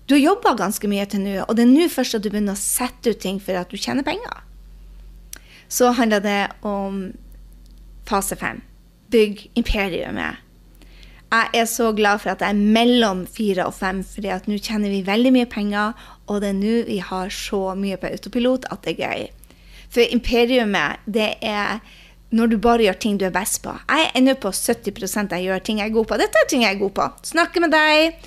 du 0.08 0.15
har 0.15 0.24
jobba 0.24 0.56
ganske 0.56 0.88
mye 0.88 1.06
til 1.12 1.24
nå, 1.24 1.36
og 1.43 1.56
det 1.58 1.65
er 1.65 1.72
nå 1.74 1.88
først 1.91 2.15
at 2.15 2.24
du 2.24 2.32
begynner 2.32 2.56
å 2.56 2.62
sette 2.62 3.12
ut 3.12 3.20
ting 3.20 3.41
for 3.43 3.60
at 3.60 3.72
du 3.72 3.76
tjener 3.76 4.08
penger. 4.08 4.43
Så 5.67 5.91
handler 5.98 6.24
det 6.24 6.41
om 6.63 7.10
fase 8.08 8.38
fem. 8.39 8.62
Bygg 9.12 9.50
imperiumet. 9.60 10.43
Jeg 11.28 11.50
er 11.60 11.65
så 11.67 11.89
glad 11.91 12.22
for 12.24 12.32
at 12.32 12.43
jeg 12.43 12.56
er 12.56 12.76
mellom 12.78 13.26
fire 13.28 13.65
og 13.67 13.76
fem, 13.76 14.00
at 14.32 14.48
nå 14.48 14.62
tjener 14.63 14.93
vi 14.93 15.04
veldig 15.04 15.34
mye 15.36 15.50
penger, 15.52 15.91
og 16.32 16.39
det 16.39 16.54
er 16.54 16.60
nå 16.62 16.76
vi 16.88 17.02
har 17.04 17.34
så 17.34 17.76
mye 17.76 18.00
på 18.00 18.08
autopilot 18.08 18.70
at 18.72 18.88
det 18.88 18.96
er 18.96 19.04
gøy. 19.04 19.26
For 19.91 20.08
imperiumet, 20.08 21.04
det 21.04 21.34
er 21.43 21.82
når 22.32 22.52
du 22.52 22.58
bare 22.63 22.84
gjør 22.84 23.00
ting 23.04 23.20
du 23.20 23.26
er 23.28 23.36
best 23.36 23.60
på. 23.63 23.76
Jeg 23.88 24.08
er 24.08 24.15
ennå 24.20 24.36
på 24.39 24.52
70% 24.56 25.36
jeg 25.36 25.48
gjør 25.48 25.63
ting 25.63 25.84
jeg 25.84 25.91
er 25.91 25.96
god 25.96 26.08
på. 26.08 26.20
Dette 26.20 26.43
er 26.43 26.48
ting 26.52 26.63
jeg 26.63 26.76
er 26.76 26.80
god 26.80 26.96
på. 26.96 27.08
Snakke 27.28 27.63
med 27.63 27.76
deg, 27.76 28.24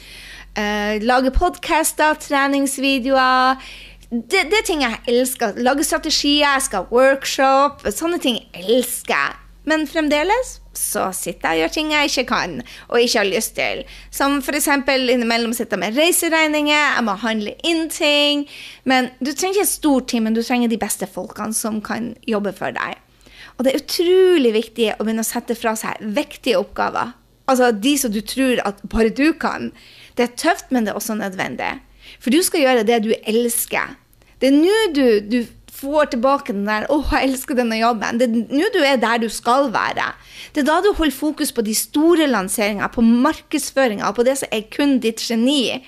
Uh, 0.58 0.98
lage 1.06 1.30
podcaster, 1.30 2.16
treningsvideoer. 2.18 3.60
Det, 4.10 4.40
det 4.50 4.58
er 4.58 4.66
ting 4.66 4.82
jeg 4.82 4.98
elsker. 5.06 5.60
Lage 5.62 5.84
strategier, 5.86 6.46
jeg 6.46 6.66
skal 6.66 6.82
ha 6.84 6.94
workshop. 6.94 7.86
Sånne 7.94 8.18
ting 8.22 8.42
elsker 8.58 9.14
jeg. 9.14 9.38
Men 9.68 9.84
fremdeles 9.86 10.56
så 10.74 11.10
sitter 11.14 11.52
jeg 11.52 11.58
og 11.58 11.60
gjør 11.60 11.72
ting 11.74 11.90
jeg 11.92 12.08
ikke 12.08 12.24
kan 12.30 12.54
og 12.88 12.96
ikke 13.02 13.18
har 13.18 13.28
lyst 13.28 13.54
til. 13.58 13.82
Som 14.14 14.38
f.eks. 14.40 14.68
innimellom 14.88 15.52
jeg 15.58 15.78
med 15.78 15.98
reiseregninger, 15.98 16.96
jeg 16.96 17.04
må 17.06 17.14
handle 17.20 17.54
inn 17.66 17.88
ting. 17.92 18.46
Men 18.84 19.10
Du 19.20 19.32
trenger 19.32 19.60
ikke 19.60 19.68
et 19.68 19.74
stort 19.74 20.08
team, 20.08 20.26
men 20.26 20.34
du 20.34 20.42
trenger 20.42 20.72
de 20.72 20.80
beste 20.80 21.06
folkene 21.06 21.54
som 21.54 21.80
kan 21.82 22.14
jobbe 22.26 22.54
for 22.56 22.74
deg. 22.74 22.98
Og 23.58 23.64
det 23.64 23.74
er 23.74 23.82
utrolig 23.82 24.54
viktig 24.56 24.92
å 24.96 25.04
begynne 25.04 25.22
å 25.22 25.28
sette 25.28 25.54
fra 25.58 25.76
seg 25.76 26.00
viktige 26.00 26.58
oppgaver. 26.58 27.12
Altså 27.50 27.72
de 27.74 27.96
som 27.98 28.12
du 28.14 28.22
tror 28.24 28.62
at 28.64 28.80
bare 28.88 29.10
du 29.12 29.32
kan. 29.38 29.72
Det 30.20 30.26
er 30.26 30.37
tøft, 30.37 30.68
men 30.68 30.85
det 30.85 30.92
er 30.92 30.98
også 31.00 31.14
nødvendig. 31.16 31.78
For 32.20 32.28
du 32.28 32.42
skal 32.44 32.61
gjøre 32.61 32.85
det 32.85 32.98
du 33.06 33.14
elsker. 33.24 33.94
Det 34.40 34.50
er 34.50 34.59
nå 34.59 34.76
du, 34.92 35.06
du, 35.33 35.40
får 35.80 36.11
tilbake 36.12 36.52
den 36.52 36.66
der 36.68 36.85
'Å, 36.85 36.92
oh, 36.98 37.12
jeg 37.14 37.30
elsker 37.30 37.56
denne 37.56 37.78
jobben'. 37.80 38.18
Det 38.20 38.26
er 38.28 38.52
nå 38.52 38.66
du 38.74 38.83
er 38.85 38.98
der 39.00 39.16
du 39.22 39.30
skal 39.33 39.70
være. 39.72 40.11
Det 40.52 40.61
er 40.61 40.66
da 40.68 40.80
du 40.85 40.92
holder 40.92 41.16
fokus 41.16 41.52
på 41.56 41.64
de 41.64 41.72
store 41.74 42.26
lanseringene, 42.26 42.88
på 42.92 43.00
markedsføringa, 43.00 44.12
på 44.12 44.26
det 44.28 44.37
som 44.38 44.52
er 44.52 44.68
kun 44.68 44.98
ditt 45.00 45.24
geni. 45.24 45.80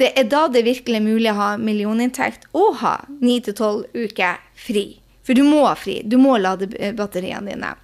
Det 0.00 0.12
er 0.16 0.24
da 0.24 0.48
det 0.48 0.64
virkelig 0.64 0.96
er 0.96 1.04
mulig 1.04 1.28
å 1.28 1.36
ha 1.36 1.50
millioninntekt 1.60 2.48
og 2.54 2.80
ha 2.80 2.96
9-12 3.20 3.84
uker 3.92 4.40
fri. 4.56 4.86
For 5.26 5.36
du 5.36 5.44
må 5.44 5.66
ha 5.66 5.74
fri. 5.76 6.00
Du 6.00 6.16
må 6.16 6.38
lade 6.40 6.72
batteriene 6.96 7.52
dine. 7.52 7.76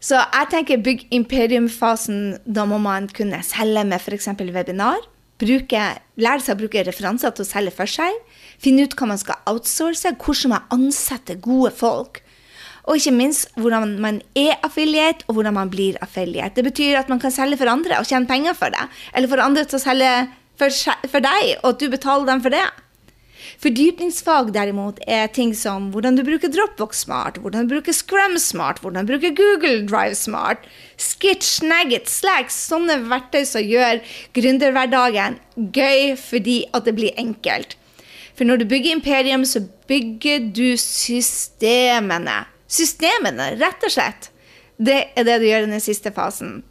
Så 0.00 0.16
jeg 0.16 0.48
tenker 0.52 0.80
bygg 0.80 1.06
imperium-fasen. 1.12 2.38
Da 2.48 2.64
må 2.68 2.80
man 2.80 3.08
kunne 3.12 3.42
selge 3.44 3.84
med 3.84 4.00
f.eks. 4.00 4.30
webinar. 4.40 5.04
Bruke, 5.40 5.84
lære 6.20 6.44
seg 6.44 6.56
å 6.56 6.60
bruke 6.60 6.84
referanser 6.84 7.32
til 7.36 7.44
å 7.44 7.48
selge 7.48 7.74
for 7.76 7.88
seg. 7.88 8.16
Finne 8.60 8.84
ut 8.84 8.96
hva 8.96 9.10
man 9.12 9.20
skal 9.20 9.40
outsource, 9.48 10.08
hvordan 10.20 10.54
man 10.54 10.74
ansetter 10.76 11.40
gode 11.40 11.72
folk. 11.76 12.22
Og 12.88 12.96
ikke 12.96 13.12
minst 13.14 13.52
hvordan 13.60 13.98
man 14.00 14.20
er 14.36 14.56
affiliate, 14.66 15.24
og 15.28 15.36
hvordan 15.36 15.56
man 15.56 15.72
blir 15.72 16.00
affiliate. 16.04 16.56
Det 16.56 16.64
betyr 16.64 17.00
at 17.02 17.12
man 17.12 17.20
kan 17.20 17.32
selge 17.32 17.60
for 17.60 17.70
andre 17.72 18.00
og 18.00 18.08
tjene 18.08 18.28
penger 18.28 18.56
for 18.56 18.72
det. 18.72 18.86
Eller 19.14 19.30
for 19.30 19.44
andre 19.44 19.66
til 19.68 19.78
å 19.78 19.84
selge 19.84 20.12
for, 20.60 20.96
for 21.08 21.24
deg, 21.24 21.56
og 21.60 21.74
at 21.74 21.80
du 21.80 21.88
betaler 21.92 22.28
dem 22.28 22.44
for 22.44 22.56
det. 22.56 22.64
Fordypningsfag 23.60 24.52
derimot 24.54 25.00
er 25.08 25.28
ting 25.32 25.52
som 25.56 25.90
hvordan 25.94 26.16
du 26.18 26.22
bruker 26.26 26.52
Dropbox 26.52 27.04
smart, 27.04 27.40
hvordan 27.42 27.66
du 27.66 27.74
bruker 27.74 27.96
Scrum 27.96 28.38
smart, 28.40 28.80
hvordan 28.82 29.06
du 29.06 29.14
bruker 29.14 29.34
Google 29.36 29.84
Drive 29.88 30.16
smart, 30.18 30.64
Skitch, 31.00 31.60
Nugget, 31.64 32.08
Slacks, 32.10 32.56
sånne 32.70 33.00
verktøy 33.10 33.44
som 33.48 33.64
gjør 33.64 34.00
gründerhverdagen 34.36 35.38
gøy 35.76 36.16
fordi 36.20 36.62
at 36.76 36.88
det 36.88 36.96
blir 36.98 37.16
enkelt. 37.20 37.76
For 38.36 38.48
når 38.48 38.62
du 38.62 38.68
bygger 38.70 38.96
imperium, 38.96 39.44
så 39.44 39.60
bygger 39.88 40.46
du 40.56 40.76
systemene. 40.80 42.44
Systemene, 42.70 43.54
rett 43.60 43.84
og 43.84 43.92
slett. 43.92 44.30
Det 44.80 45.10
er 45.12 45.26
det 45.28 45.40
du 45.42 45.48
gjør 45.50 45.66
i 45.66 45.72
den 45.74 45.82
siste 45.84 46.12
fasen. 46.16 46.62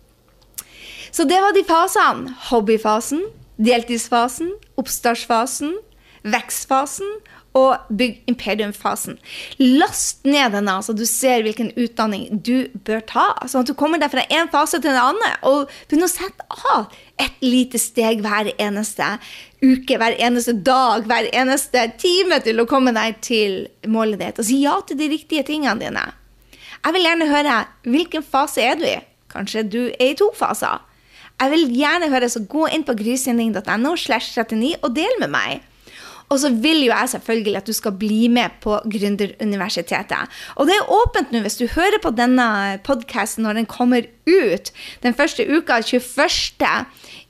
Så 1.11 1.25
det 1.29 1.37
var 1.41 1.53
de 1.53 1.61
fasene. 1.67 2.33
Hobbyfasen, 2.49 3.21
deltidsfasen, 3.61 4.49
oppstartsfasen, 4.81 5.75
vekstfasen 6.33 7.19
og 7.57 7.89
bygg 7.97 8.19
imperium-fasen. 8.29 9.17
Last 9.57 10.25
ned 10.27 10.53
denne, 10.53 10.75
så 10.85 10.93
du 10.93 11.05
ser 11.09 11.41
hvilken 11.45 11.71
utdanning 11.79 12.27
du 12.45 12.69
bør 12.85 13.01
ta. 13.09 13.25
Sånn 13.49 13.65
at 13.65 13.71
du 13.71 13.75
kommer 13.77 14.01
deg 14.01 14.11
fra 14.13 14.25
en 14.29 14.51
fase 14.53 14.79
til 14.81 14.93
en 14.93 15.01
annen, 15.09 15.37
og 15.49 15.71
begynner 15.89 16.09
å 16.09 16.11
sette 16.11 16.45
av 16.73 16.99
et 17.19 17.41
lite 17.43 17.81
steg 17.81 18.21
hver 18.25 18.51
eneste 18.55 19.15
uke, 19.63 19.97
hver 19.97 20.17
eneste 20.21 20.53
dag, 20.53 21.07
hver 21.09 21.29
eneste 21.33 21.87
time 21.99 22.39
til 22.45 22.61
å 22.61 22.67
komme 22.69 22.93
deg 22.95 23.19
til 23.25 23.63
målet 23.89 24.21
ditt. 24.21 24.41
Og 24.41 24.49
si 24.49 24.61
ja 24.63 24.77
til 24.85 24.99
de 24.99 25.09
riktige 25.11 25.47
tingene 25.47 25.79
dine. 25.81 26.05
Jeg 26.79 26.95
vil 26.95 27.09
gjerne 27.09 27.31
høre 27.33 27.55
hvilken 27.89 28.23
fase 28.23 28.63
er 28.63 28.77
du 28.79 28.85
i. 28.87 28.99
Kanskje 29.29 29.65
du 29.67 29.81
er 29.89 30.13
i 30.13 30.15
to 30.17 30.29
faser. 30.37 30.85
Jeg 31.39 31.51
vil 31.53 31.69
gjerne 31.71 32.09
høre, 32.11 32.27
så 32.27 32.41
gå 32.51 32.67
inn 32.75 32.83
på 32.83 32.95
grysynding.no 32.99 33.93
slash 33.99 34.33
39 34.35 34.79
og 34.83 34.95
del 34.95 35.19
med 35.21 35.31
meg. 35.31 35.65
Og 36.29 36.39
så 36.41 36.51
vil 36.53 36.83
jo 36.85 36.91
jeg 36.91 37.11
selvfølgelig 37.13 37.57
at 37.57 37.69
du 37.69 37.73
skal 37.73 37.95
bli 37.97 38.27
med 38.31 38.59
på 38.63 38.77
Gründeruniversitetet. 38.85 40.29
Og 40.55 40.69
det 40.69 40.77
er 40.77 40.91
åpent 40.93 41.33
nå 41.33 41.41
hvis 41.45 41.57
du 41.59 41.65
hører 41.73 42.01
på 42.03 42.13
denne 42.15 42.77
podkasten 42.85 43.45
når 43.45 43.61
den 43.61 43.69
kommer 43.69 44.05
ut 44.29 44.71
den 45.03 45.17
første 45.17 45.45
uka, 45.49 45.81
21. 45.81 46.85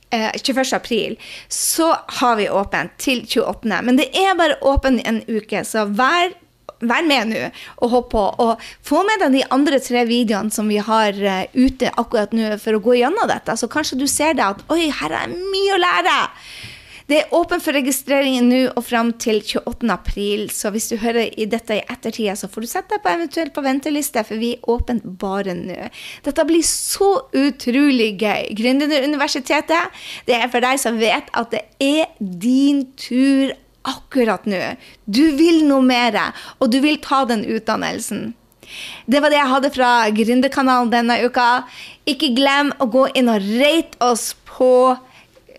21. 0.10 0.60
Eh, 0.60 0.74
april, 0.74 1.20
så 1.48 1.96
har 2.20 2.36
vi 2.36 2.50
åpent 2.50 2.92
til 2.98 3.22
28. 3.28 3.82
Men 3.86 3.98
det 4.00 4.10
er 4.18 4.38
bare 4.38 4.58
åpent 4.66 5.04
en 5.06 5.24
uke, 5.30 5.64
så 5.64 5.86
vær 5.86 6.36
Vær 6.80 7.04
med 7.04 7.28
nå 7.28 7.40
og 7.84 7.90
hopp 7.92 8.06
på. 8.14 8.22
Og 8.40 8.62
få 8.88 9.02
med 9.04 9.20
deg 9.20 9.34
de 9.36 9.42
andre 9.52 9.82
tre 9.84 10.06
videoene 10.08 10.54
som 10.54 10.70
vi 10.72 10.78
har 10.80 11.12
uh, 11.12 11.42
ute 11.52 11.92
akkurat 12.00 12.32
nå 12.32 12.54
for 12.62 12.78
å 12.78 12.84
gå 12.84 12.96
gjennom 13.02 13.28
dette. 13.28 13.56
Så 13.60 13.68
kanskje 13.68 14.00
du 14.00 14.06
ser 14.08 14.38
det 14.40 14.46
at 14.46 14.64
oi, 14.72 14.86
her 14.88 15.16
er 15.26 15.34
mye 15.34 15.76
å 15.76 15.82
lære. 15.82 16.16
Det 17.10 17.18
er 17.18 17.32
åpent 17.34 17.64
for 17.66 17.74
registrering 17.74 18.44
nå 18.46 18.58
og 18.78 18.84
fram 18.86 19.08
til 19.18 19.40
28. 19.42 19.88
april, 19.90 20.44
så 20.54 20.70
hvis 20.70 20.92
du 20.92 21.00
hører 21.02 21.32
i 21.42 21.48
dette 21.50 21.80
i 21.80 21.82
ettertida, 21.90 22.36
så 22.38 22.46
får 22.52 22.62
du 22.62 22.70
sette 22.70 22.94
deg 22.94 23.02
på 23.02 23.10
eventuelt 23.10 23.56
på 23.56 23.64
venteliste, 23.66 24.22
for 24.28 24.38
vi 24.38 24.52
er 24.54 24.70
åpent 24.70 25.08
bare 25.18 25.56
nå. 25.58 25.88
Dette 26.28 26.46
blir 26.46 26.62
så 26.68 27.10
utrolig 27.34 28.12
gøy. 28.22 28.52
Gründeruniversitetet, 28.60 29.98
det 30.30 30.38
er 30.38 30.54
for 30.54 30.62
deg 30.62 30.78
som 30.84 31.02
vet 31.02 31.34
at 31.34 31.56
det 31.56 31.64
er 31.82 32.14
din 32.20 32.86
tur 32.94 33.56
akkurat 33.90 34.46
nå. 34.46 34.62
Du 35.10 35.24
vil 35.40 35.64
noe 35.66 35.82
mer, 35.82 36.22
og 36.62 36.70
du 36.70 36.78
vil 36.86 37.02
ta 37.02 37.24
den 37.26 37.42
utdannelsen. 37.42 38.36
Det 39.10 39.18
var 39.18 39.34
det 39.34 39.42
jeg 39.42 39.54
hadde 39.56 39.74
fra 39.74 39.92
Gründerkanalen 40.14 40.94
denne 40.94 41.18
uka. 41.26 41.64
Ikke 42.06 42.36
glem 42.38 42.70
å 42.78 42.86
gå 42.86 43.10
inn 43.18 43.34
og 43.34 43.42
rate 43.58 43.98
oss 44.06 44.36
på 44.46 44.94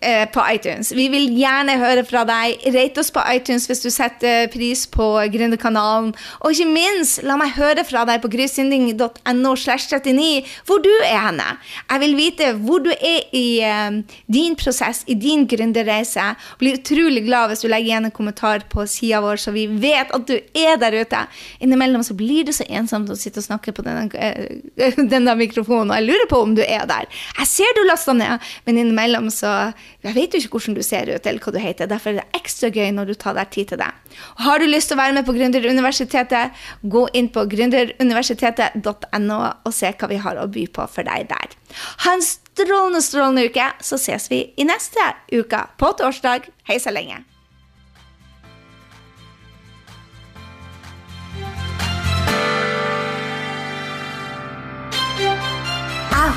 Eh, 0.03 0.27
på 0.33 0.41
iTunes. 0.55 0.93
Vi 0.97 1.11
vil 1.13 1.27
gjerne 1.37 1.75
høre 1.77 2.07
fra 2.09 2.23
deg. 2.25 2.63
Rate 2.73 3.03
oss 3.03 3.11
på 3.13 3.21
iTunes 3.35 3.67
hvis 3.69 3.83
du 3.85 3.91
setter 3.93 4.47
pris 4.49 4.87
på 4.89 5.09
Gründerkanalen. 5.29 6.15
Og 6.41 6.55
ikke 6.55 6.71
minst, 6.71 7.19
la 7.29 7.37
meg 7.37 7.53
høre 7.59 7.85
fra 7.85 8.07
deg 8.09 8.23
på 8.23 8.31
grysynding.no 8.33 9.53
slash 9.61 9.91
39 9.93 10.55
hvor 10.65 10.81
du 10.81 10.89
er 11.05 11.19
henne. 11.27 11.45
Jeg 11.83 12.01
vil 12.01 12.17
vite 12.17 12.49
hvor 12.63 12.81
du 12.81 12.89
er 12.95 13.27
i 13.37 13.45
uh, 13.61 13.99
din 14.33 14.57
prosess, 14.57 15.03
i 15.05 15.19
din 15.21 15.45
gründerreise. 15.45 16.31
Blir 16.63 16.81
utrolig 16.81 17.27
glad 17.29 17.53
hvis 17.53 17.67
du 17.67 17.69
legger 17.69 17.91
igjen 17.91 18.09
en 18.09 18.17
kommentar 18.17 18.65
på 18.73 18.89
sida 18.89 19.21
vår, 19.21 19.37
så 19.45 19.53
vi 19.53 19.67
vet 19.85 20.17
at 20.17 20.25
du 20.25 20.39
er 20.39 20.81
der 20.81 20.97
ute. 20.97 21.23
Innimellom 21.61 22.09
så 22.09 22.17
blir 22.17 22.49
det 22.49 22.57
så 22.57 22.65
ensomt 22.73 23.13
å 23.13 23.19
sitte 23.21 23.45
og 23.45 23.51
snakke 23.51 23.77
på 23.77 23.85
denne, 23.85 24.09
uh, 24.17 25.05
denne 25.13 25.37
mikrofonen, 25.45 25.93
og 25.93 26.01
jeg 26.01 26.09
lurer 26.09 26.33
på 26.33 26.41
om 26.49 26.57
du 26.57 26.65
er 26.65 26.89
der. 26.89 27.05
Jeg 27.43 27.53
ser 27.53 27.77
du 27.77 27.85
lasta 27.85 28.17
ned, 28.17 28.51
men 28.65 28.81
innimellom 28.81 29.29
så 29.29 29.55
jeg 30.05 30.17
vet 30.17 30.35
jo 30.35 30.41
ikke 30.41 30.57
hvordan 30.57 30.77
du 30.79 30.83
ser 30.87 31.11
ut, 31.11 31.27
eller 31.27 31.41
hva 31.45 31.53
du 31.55 31.61
heter. 31.61 31.91
Derfor 31.91 32.13
er 32.13 32.21
det 32.21 32.41
ekstra 32.41 32.71
gøy 32.73 32.91
når 32.97 33.11
du 33.11 33.15
tar 33.21 33.37
deg 33.39 33.51
tid 33.55 33.73
til 33.73 33.83
det. 33.83 33.91
Har 34.45 34.61
du 34.61 34.67
lyst 34.69 34.91
til 34.91 34.99
å 34.99 35.03
være 35.03 35.17
med 35.19 35.29
på 35.29 35.37
Gründeruniversitetet, 35.37 36.61
gå 36.83 37.07
inn 37.19 37.31
på 37.33 37.47
gründeruniversitetet.no 37.55 39.41
og 39.41 39.75
se 39.77 39.93
hva 39.93 40.11
vi 40.11 40.21
har 40.25 40.41
å 40.41 40.49
by 40.51 40.67
på 40.75 40.87
for 40.91 41.07
deg 41.07 41.31
der. 41.31 41.57
Ha 42.07 42.17
en 42.17 42.25
strålende, 42.25 43.03
strålende 43.05 43.49
uke, 43.51 43.73
så 43.85 44.01
ses 44.01 44.31
vi 44.33 44.45
i 44.57 44.69
neste 44.69 45.13
uke 45.33 45.67
på 45.81 45.93
torsdag. 46.01 46.51
Hei 46.69 46.81
så 46.83 46.95
lenge. 46.95 47.23